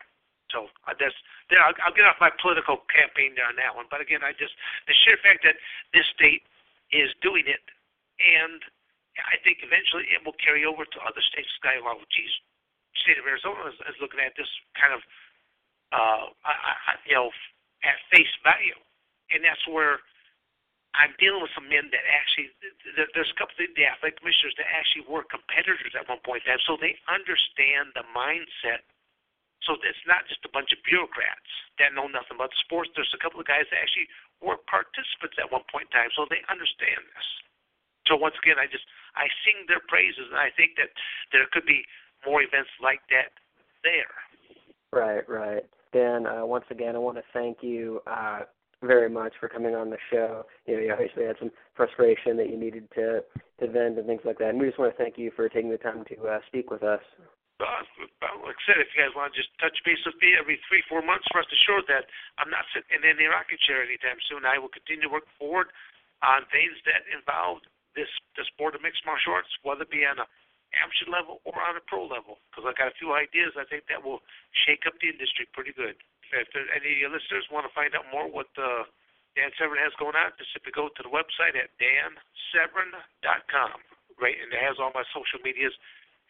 So 0.50 0.70
uh, 0.90 0.98
that's 0.98 1.16
there. 1.50 1.62
I'll, 1.62 1.78
I'll 1.86 1.96
get 1.96 2.06
off 2.10 2.18
my 2.22 2.34
political 2.42 2.82
campaign 2.90 3.38
there 3.38 3.46
on 3.46 3.58
that 3.62 3.74
one. 3.78 3.86
But 3.90 4.02
again, 4.02 4.26
I 4.26 4.34
just 4.34 4.54
the 4.90 4.96
sheer 5.06 5.18
fact 5.22 5.46
that 5.46 5.58
this 5.94 6.06
state 6.14 6.46
is 6.90 7.14
doing 7.22 7.46
it, 7.46 7.62
and 8.18 8.60
I 9.22 9.38
think 9.46 9.62
eventually 9.62 10.10
it 10.10 10.22
will 10.26 10.38
carry 10.42 10.66
over 10.66 10.86
to 10.86 10.98
other 11.06 11.22
states. 11.22 11.50
Sky, 11.62 11.78
well, 11.82 12.02
geez, 12.10 12.34
state 12.98 13.22
of 13.22 13.26
Arizona 13.30 13.70
is, 13.70 13.78
is 13.86 13.98
looking 14.02 14.22
at 14.22 14.34
this 14.34 14.50
kind 14.74 14.94
of, 14.94 15.02
uh, 15.94 16.24
I, 16.46 16.54
I, 16.54 16.94
you 17.06 17.14
know, 17.14 17.30
at 17.86 17.98
face 18.10 18.32
value, 18.42 18.78
and 19.32 19.46
that's 19.46 19.64
where 19.70 20.02
I'm 20.98 21.14
dealing 21.22 21.42
with 21.46 21.54
some 21.54 21.70
men 21.70 21.94
that 21.94 22.04
actually 22.10 22.50
there's 22.98 23.30
a 23.30 23.38
couple 23.38 23.54
of 23.56 23.70
the 23.78 23.86
athletic 23.86 24.20
commissioners 24.20 24.58
that 24.58 24.68
actually 24.74 25.06
were 25.06 25.22
competitors 25.30 25.94
at 25.94 26.10
one 26.10 26.20
point 26.26 26.44
in 26.44 26.58
time, 26.58 26.64
so 26.66 26.82
they 26.82 26.98
understand 27.06 27.94
the 27.94 28.04
mindset 28.12 28.82
so 29.68 29.76
it's 29.84 30.06
not 30.08 30.24
just 30.28 30.44
a 30.48 30.52
bunch 30.52 30.72
of 30.72 30.80
bureaucrats 30.88 31.52
that 31.78 31.92
know 31.92 32.08
nothing 32.08 32.40
about 32.40 32.56
sports. 32.64 32.92
There's 32.96 33.12
a 33.16 33.22
couple 33.22 33.40
of 33.40 33.48
guys 33.48 33.68
that 33.72 33.84
actually 33.84 34.08
were 34.40 34.60
participants 34.68 35.36
at 35.36 35.52
one 35.52 35.68
point 35.68 35.92
in 35.92 35.94
time, 35.96 36.12
so 36.16 36.24
they 36.28 36.44
understand 36.48 37.04
this. 37.12 37.28
So 38.08 38.16
once 38.16 38.36
again, 38.40 38.58
I 38.58 38.66
just 38.66 38.88
I 39.20 39.28
sing 39.44 39.68
their 39.68 39.84
praises, 39.86 40.32
and 40.32 40.40
I 40.40 40.50
think 40.56 40.80
that 40.80 40.90
there 41.36 41.46
could 41.52 41.68
be 41.68 41.84
more 42.26 42.42
events 42.42 42.72
like 42.82 43.04
that 43.12 43.36
there. 43.84 44.16
Right, 44.92 45.28
right. 45.28 45.64
Dan, 45.94 46.26
uh, 46.26 46.46
once 46.46 46.66
again, 46.72 46.96
I 46.96 47.00
want 47.00 47.18
to 47.18 47.28
thank 47.34 47.62
you 47.62 48.02
uh, 48.08 48.48
very 48.82 49.10
much 49.10 49.34
for 49.40 49.50
coming 49.50 49.76
on 49.76 49.90
the 49.90 50.02
show. 50.10 50.46
You 50.66 50.76
know, 50.76 50.82
you 50.82 50.92
obviously 50.92 51.26
had 51.26 51.36
some 51.38 51.52
frustration 51.76 52.38
that 52.38 52.50
you 52.50 52.58
needed 52.58 52.88
to 52.96 53.22
to 53.60 53.68
vent 53.68 54.00
and 54.00 54.08
things 54.08 54.24
like 54.24 54.40
that, 54.40 54.50
and 54.50 54.60
we 54.60 54.68
just 54.68 54.80
want 54.80 54.96
to 54.96 54.98
thank 54.98 55.18
you 55.18 55.32
for 55.36 55.50
taking 55.50 55.70
the 55.70 55.78
time 55.78 56.06
to 56.08 56.16
uh, 56.24 56.40
speak 56.48 56.72
with 56.72 56.82
us 56.82 57.02
uh, 57.60 57.84
like 58.48 58.56
I 58.56 58.64
said, 58.64 58.80
if 58.80 58.88
you 58.96 59.04
guys 59.04 59.16
want 59.16 59.36
to 59.36 59.40
just 59.40 59.52
touch 59.60 59.76
base 59.84 60.00
with 60.08 60.16
me 60.24 60.40
every 60.40 60.60
three, 60.68 60.84
four 60.88 61.04
months, 61.04 61.28
rest 61.36 61.52
assured 61.52 61.84
that 61.92 62.08
I'm 62.40 62.48
not 62.48 62.64
sitting 62.72 62.96
in 62.96 63.04
any 63.04 63.28
rocking 63.28 63.60
chair 63.68 63.84
anytime 63.84 64.20
soon. 64.32 64.48
I 64.48 64.56
will 64.56 64.72
continue 64.72 65.08
to 65.08 65.12
work 65.12 65.28
forward 65.36 65.68
on 66.24 66.48
things 66.52 66.76
that 66.88 67.04
involve 67.12 67.64
this 67.96 68.08
the 68.40 68.48
sport 68.48 68.76
of 68.76 68.84
mixed 68.84 69.04
martial 69.04 69.36
arts, 69.36 69.52
whether 69.68 69.84
it 69.84 69.92
be 69.92 70.08
on 70.08 70.24
a 70.24 70.28
amateur 70.78 71.10
level 71.10 71.42
or 71.44 71.58
on 71.60 71.76
a 71.76 71.84
pro 71.84 72.06
level. 72.06 72.40
Because 72.48 72.70
I 72.70 72.72
got 72.78 72.94
a 72.94 73.00
few 73.00 73.12
ideas 73.12 73.58
I 73.60 73.68
think 73.68 73.90
that 73.90 74.00
will 74.00 74.24
shake 74.66 74.88
up 74.88 74.96
the 75.02 75.10
industry 75.10 75.50
pretty 75.52 75.76
good. 75.76 75.98
If 76.30 76.48
there, 76.54 76.70
any 76.72 76.94
of 76.94 77.00
your 77.02 77.12
listeners 77.12 77.50
want 77.50 77.66
to 77.66 77.74
find 77.74 77.92
out 77.98 78.06
more 78.14 78.30
what 78.30 78.54
uh, 78.56 78.86
Dan 79.34 79.50
Severn 79.58 79.82
has 79.82 79.92
going 79.98 80.14
on, 80.14 80.30
just 80.38 80.54
simply 80.54 80.72
go 80.72 80.94
to 80.94 81.02
the 81.02 81.10
website 81.10 81.58
at 81.58 81.74
dansevern.com. 81.82 83.82
Right, 84.20 84.36
and 84.36 84.52
it 84.52 84.60
has 84.60 84.76
all 84.84 84.92
my 84.92 85.08
social 85.16 85.40
medias 85.42 85.72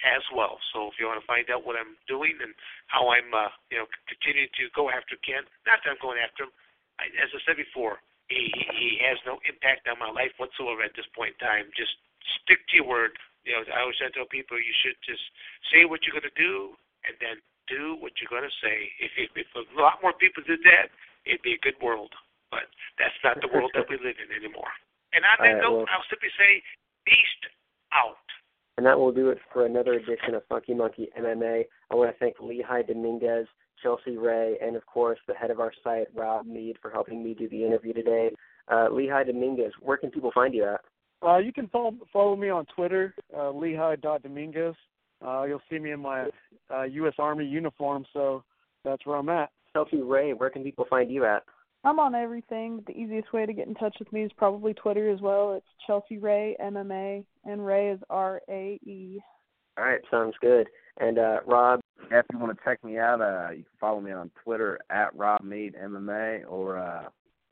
as 0.04 0.24
well. 0.32 0.60
So 0.72 0.88
if 0.88 0.96
you 0.96 1.08
want 1.08 1.20
to 1.20 1.28
find 1.28 1.48
out 1.52 1.68
what 1.68 1.76
I'm 1.76 2.00
doing 2.08 2.40
and 2.40 2.56
how 2.88 3.12
I'm, 3.12 3.30
uh, 3.36 3.52
you 3.68 3.80
know, 3.80 3.88
continuing 4.08 4.52
to 4.56 4.72
go 4.72 4.88
after 4.88 5.20
Ken, 5.22 5.44
not 5.68 5.84
that 5.84 5.92
I'm 5.92 6.02
going 6.02 6.20
after 6.20 6.48
him. 6.48 6.54
I, 7.00 7.12
as 7.20 7.32
I 7.32 7.40
said 7.44 7.60
before, 7.60 8.00
he 8.28 8.52
he 8.76 9.02
has 9.04 9.18
no 9.26 9.42
impact 9.50 9.90
on 9.90 9.98
my 9.98 10.12
life 10.12 10.32
whatsoever 10.38 10.86
at 10.86 10.94
this 10.94 11.08
point 11.18 11.36
in 11.36 11.42
time. 11.42 11.66
Just 11.74 11.96
stick 12.44 12.62
to 12.72 12.74
your 12.80 12.88
word. 12.88 13.18
You 13.44 13.58
know, 13.58 13.64
I 13.72 13.88
always 13.88 13.98
tell 14.00 14.30
people 14.30 14.60
you 14.60 14.76
should 14.84 15.00
just 15.04 15.24
say 15.74 15.88
what 15.88 16.06
you're 16.06 16.16
going 16.16 16.30
to 16.30 16.38
do 16.38 16.78
and 17.08 17.16
then 17.18 17.42
do 17.66 17.98
what 17.98 18.14
you're 18.20 18.30
going 18.30 18.46
to 18.46 18.58
say. 18.62 18.92
If, 19.02 19.12
if 19.18 19.30
if 19.34 19.50
a 19.58 19.66
lot 19.80 20.04
more 20.04 20.14
people 20.14 20.46
did 20.46 20.62
that, 20.68 20.94
it'd 21.26 21.44
be 21.44 21.58
a 21.58 21.66
good 21.66 21.80
world. 21.82 22.14
But 22.54 22.70
that's 22.98 23.18
not 23.22 23.42
the 23.42 23.50
world 23.50 23.74
that 23.78 23.86
we 23.90 23.98
live 24.02 24.18
in 24.18 24.30
anymore. 24.34 24.74
And 25.14 25.26
on 25.26 25.38
that 25.42 25.58
right, 25.58 25.62
note, 25.62 25.86
well, 25.86 25.90
I'll 25.94 26.10
simply 26.10 26.34
say, 26.38 26.62
beast 27.06 27.44
out. 27.94 28.22
And 28.80 28.86
that 28.86 28.98
will 28.98 29.12
do 29.12 29.28
it 29.28 29.40
for 29.52 29.66
another 29.66 29.92
edition 29.92 30.36
of 30.36 30.44
Funky 30.48 30.74
Monkey 30.74 31.10
MMA. 31.20 31.64
I 31.92 31.96
want 31.96 32.12
to 32.14 32.18
thank 32.18 32.38
Lehi 32.38 32.88
Dominguez, 32.88 33.46
Chelsea 33.84 34.16
Rae, 34.16 34.56
and 34.62 34.78
of 34.78 34.86
course 34.86 35.20
the 35.28 35.34
head 35.34 35.52
of 35.52 35.60
our 35.60 35.74
site, 35.84 36.08
Rob 36.16 36.46
Mead, 36.46 36.78
for 36.82 36.90
helping 36.90 37.22
me 37.22 37.34
do 37.34 37.50
the 37.50 37.66
interview 37.66 37.92
today. 37.92 38.30
Uh, 38.70 38.88
Lehi 38.90 39.28
Dominguez, 39.28 39.74
where 39.82 39.98
can 39.98 40.10
people 40.12 40.32
find 40.34 40.54
you 40.54 40.64
at? 40.64 40.80
Uh, 41.22 41.40
you 41.40 41.52
can 41.52 41.68
follow, 41.68 41.92
follow 42.14 42.38
me 42.38 42.48
on 42.48 42.66
Twitter, 42.74 43.14
uh, 43.36 43.52
Lehi.Dominguez. 43.52 44.76
Uh, 45.28 45.44
you'll 45.44 45.60
see 45.70 45.78
me 45.78 45.92
in 45.92 46.00
my 46.00 46.28
uh, 46.74 46.84
U.S. 46.84 47.16
Army 47.20 47.46
uniform, 47.46 48.06
so 48.14 48.46
that's 48.86 49.06
where 49.06 49.18
I'm 49.18 49.28
at. 49.28 49.50
Chelsea 49.74 49.98
Rae, 49.98 50.32
where 50.32 50.50
can 50.50 50.64
people 50.64 50.86
find 50.90 51.12
you 51.12 51.26
at? 51.26 51.44
I'm 51.84 52.00
on 52.00 52.14
everything. 52.14 52.84
The 52.88 52.94
easiest 52.94 53.32
way 53.32 53.46
to 53.46 53.54
get 53.54 53.68
in 53.68 53.74
touch 53.74 53.96
with 54.00 54.12
me 54.12 54.24
is 54.24 54.32
probably 54.36 54.74
Twitter 54.74 55.10
as 55.10 55.22
well. 55.22 55.54
It's 55.54 55.66
Chelsea 55.88 56.18
Rae 56.18 56.58
MMA, 56.62 57.24
and 57.46 57.66
Rae 57.66 57.92
is 57.92 58.00
R 58.10 58.42
A 58.50 58.80
E. 58.84 59.20
All 59.78 59.86
right, 59.86 60.02
sounds 60.12 60.36
good. 60.42 60.68
And 61.00 61.18
uh, 61.18 61.40
Rob, 61.46 61.80
if 62.12 62.26
you 62.34 62.40
want 62.40 62.58
to 62.58 62.64
check 62.66 62.84
me 62.84 62.98
out, 62.98 63.22
uh, 63.22 63.52
you 63.52 63.64
can 63.64 63.78
follow 63.80 64.02
me 64.02 64.12
on 64.12 64.30
Twitter 64.44 64.80
at 64.90 65.16
Rob 65.16 65.42
Mead 65.42 65.76
MMA 65.82 66.44
or 66.50 66.78
uh, 66.78 67.04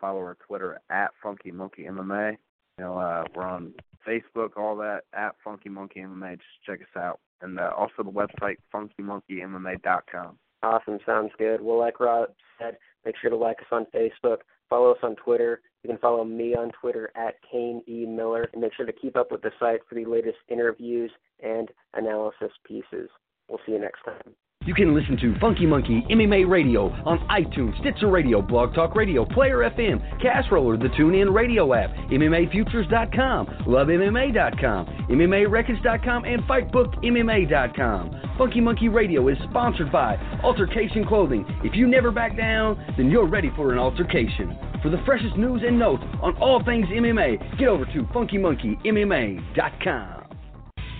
follow 0.02 0.20
our 0.20 0.38
Twitter 0.46 0.80
at 0.90 1.12
Funky 1.24 1.52
Monkey 1.52 1.84
MMA. 1.84 2.32
You 2.32 2.84
know, 2.84 2.98
uh, 2.98 3.24
we're 3.34 3.44
on 3.44 3.74
Facebook, 4.06 4.58
all 4.58 4.76
that 4.78 5.04
at 5.14 5.36
Funky 5.42 5.70
Monkey 5.70 6.02
MMA. 6.02 6.34
Just 6.34 6.66
check 6.66 6.82
us 6.82 7.02
out, 7.02 7.22
and 7.42 7.58
uh, 7.60 7.72
also 7.78 8.04
the 8.04 8.12
website 8.12 8.58
funkymonkeymma.com. 8.74 10.38
Awesome, 10.64 11.00
sounds 11.06 11.32
good. 11.38 11.62
Well, 11.62 11.80
like 11.80 12.00
Rob 12.00 12.30
said, 12.60 12.78
Make 13.08 13.16
sure 13.22 13.30
to 13.30 13.38
like 13.38 13.60
us 13.60 13.68
on 13.72 13.86
Facebook, 13.96 14.40
follow 14.70 14.92
us 14.92 14.98
on 15.02 15.16
Twitter. 15.16 15.62
You 15.82 15.90
can 15.90 15.98
follow 15.98 16.26
me 16.26 16.56
on 16.56 16.74
Twitter 16.82 17.10
at 17.16 17.36
Kane 17.50 17.82
E. 17.88 18.06
Miller, 18.06 18.50
and 18.52 18.62
make 18.62 18.74
sure 18.74 18.86
to 18.86 18.92
keep 18.92 19.16
up 19.16 19.32
with 19.32 19.42
the 19.42 19.52
site 19.62 19.80
for 19.88 19.96
the 19.96 20.04
latest 20.04 20.36
interviews 20.50 21.10
and 21.42 21.70
analysis 21.94 22.52
pieces. 22.68 23.10
We'll 23.48 23.62
see 23.66 23.72
you 23.72 23.80
next 23.80 24.04
time. 24.04 24.36
You 24.68 24.74
can 24.74 24.94
listen 24.94 25.16
to 25.22 25.34
Funky 25.40 25.66
Monkey 25.66 26.06
MMA 26.10 26.46
Radio 26.46 26.90
on 27.06 27.20
iTunes, 27.30 27.80
Stitcher 27.80 28.08
Radio, 28.08 28.42
Blog 28.42 28.76
Talk 28.76 28.96
Radio, 28.96 29.24
Player 29.24 29.60
FM, 29.60 30.22
Castroller, 30.22 30.78
the 30.78 30.90
TuneIn 30.90 31.34
Radio 31.34 31.74
app, 31.74 31.92
MMAFutures.com, 32.12 33.46
LoveMMA.com, 33.66 35.08
MMARecords.com, 35.10 36.26
and 36.26 36.44
FightBookMMA.com. 36.44 38.22
Funky 38.38 38.60
Monkey 38.60 38.90
Radio 38.90 39.30
is 39.30 39.38
sponsored 39.50 39.90
by 39.90 40.18
Altercation 40.44 41.08
Clothing. 41.08 41.46
If 41.64 41.74
you 41.74 41.88
never 41.88 42.12
back 42.12 42.36
down, 42.36 42.94
then 42.98 43.10
you're 43.10 43.26
ready 43.26 43.50
for 43.56 43.72
an 43.72 43.80
altercation. 43.80 44.60
For 44.84 44.90
the 44.90 45.02
freshest 45.06 45.38
news 45.38 45.62
and 45.66 45.80
notes 45.80 46.04
on 46.22 46.36
all 46.42 46.62
things 46.66 46.88
MMA, 46.88 47.58
get 47.58 47.70
over 47.70 47.86
to 47.86 48.04
FunkyMonkeyMMA.com. 48.14 50.17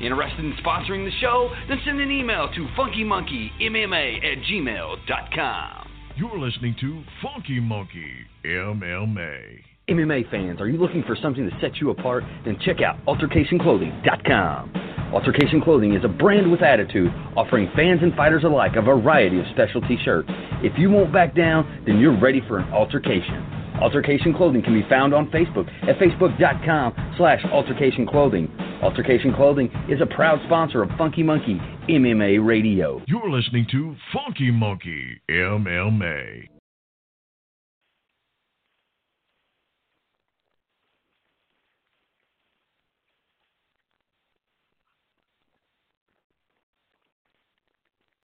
Interested 0.02 0.46
in 0.46 0.54
sponsoring 0.64 1.06
the 1.06 1.12
show? 1.20 1.50
Then 1.68 1.80
send 1.86 2.00
an 2.00 2.12
email 2.12 2.50
to 2.54 2.68
funkymonkeymma 2.78 4.18
at 4.18 4.44
gmail.com. 4.44 5.90
You're 6.16 6.40
listening 6.40 6.76
to 6.82 7.04
Funky 7.22 7.60
Monkey 7.60 8.12
MMA. 8.46 9.60
MMA 9.90 10.30
fans, 10.30 10.60
are 10.60 10.68
you 10.68 10.78
looking 10.78 11.04
for 11.04 11.16
something 11.22 11.50
to 11.50 11.58
set 11.62 11.78
you 11.78 11.92
apart? 11.92 12.24
Then 12.44 12.58
check 12.66 12.82
out 12.82 12.98
AltercationClothing.com. 13.06 14.88
Altercation 15.14 15.62
Clothing 15.62 15.94
is 15.94 16.04
a 16.04 16.10
brand 16.10 16.52
with 16.52 16.62
attitude, 16.62 17.10
offering 17.38 17.72
fans 17.76 18.02
and 18.04 18.14
fighters 18.14 18.44
alike 18.44 18.74
a 18.76 18.82
variety 18.82 19.40
of 19.40 19.46
specialty 19.54 19.98
shirts. 20.04 20.28
If 20.62 20.78
you 20.78 20.90
won't 20.90 21.14
back 21.14 21.34
down, 21.34 21.84
then 21.86 22.00
you're 22.00 22.20
ready 22.20 22.42
for 22.46 22.58
an 22.58 22.74
altercation. 22.74 23.57
Altercation 23.82 24.34
Clothing 24.34 24.64
can 24.64 24.74
be 24.74 24.88
found 24.90 25.14
on 25.14 25.30
Facebook 25.30 25.68
at 25.88 25.98
facebook.com 26.00 27.14
slash 27.18 27.44
altercation 27.52 28.08
clothing. 28.08 28.52
Altercation 28.82 29.34
Clothing 29.34 29.70
is 29.90 30.02
a 30.02 30.06
proud 30.06 30.40
sponsor 30.46 30.82
of 30.82 30.90
Funky 30.98 31.24
Monkey 31.24 31.60
MMA 31.88 32.46
Radio. 32.46 33.02
You're 33.08 33.30
listening 33.30 33.68
to 33.72 33.96
Funky 34.14 34.52
Monkey 34.52 35.22
MMA. 35.30 36.57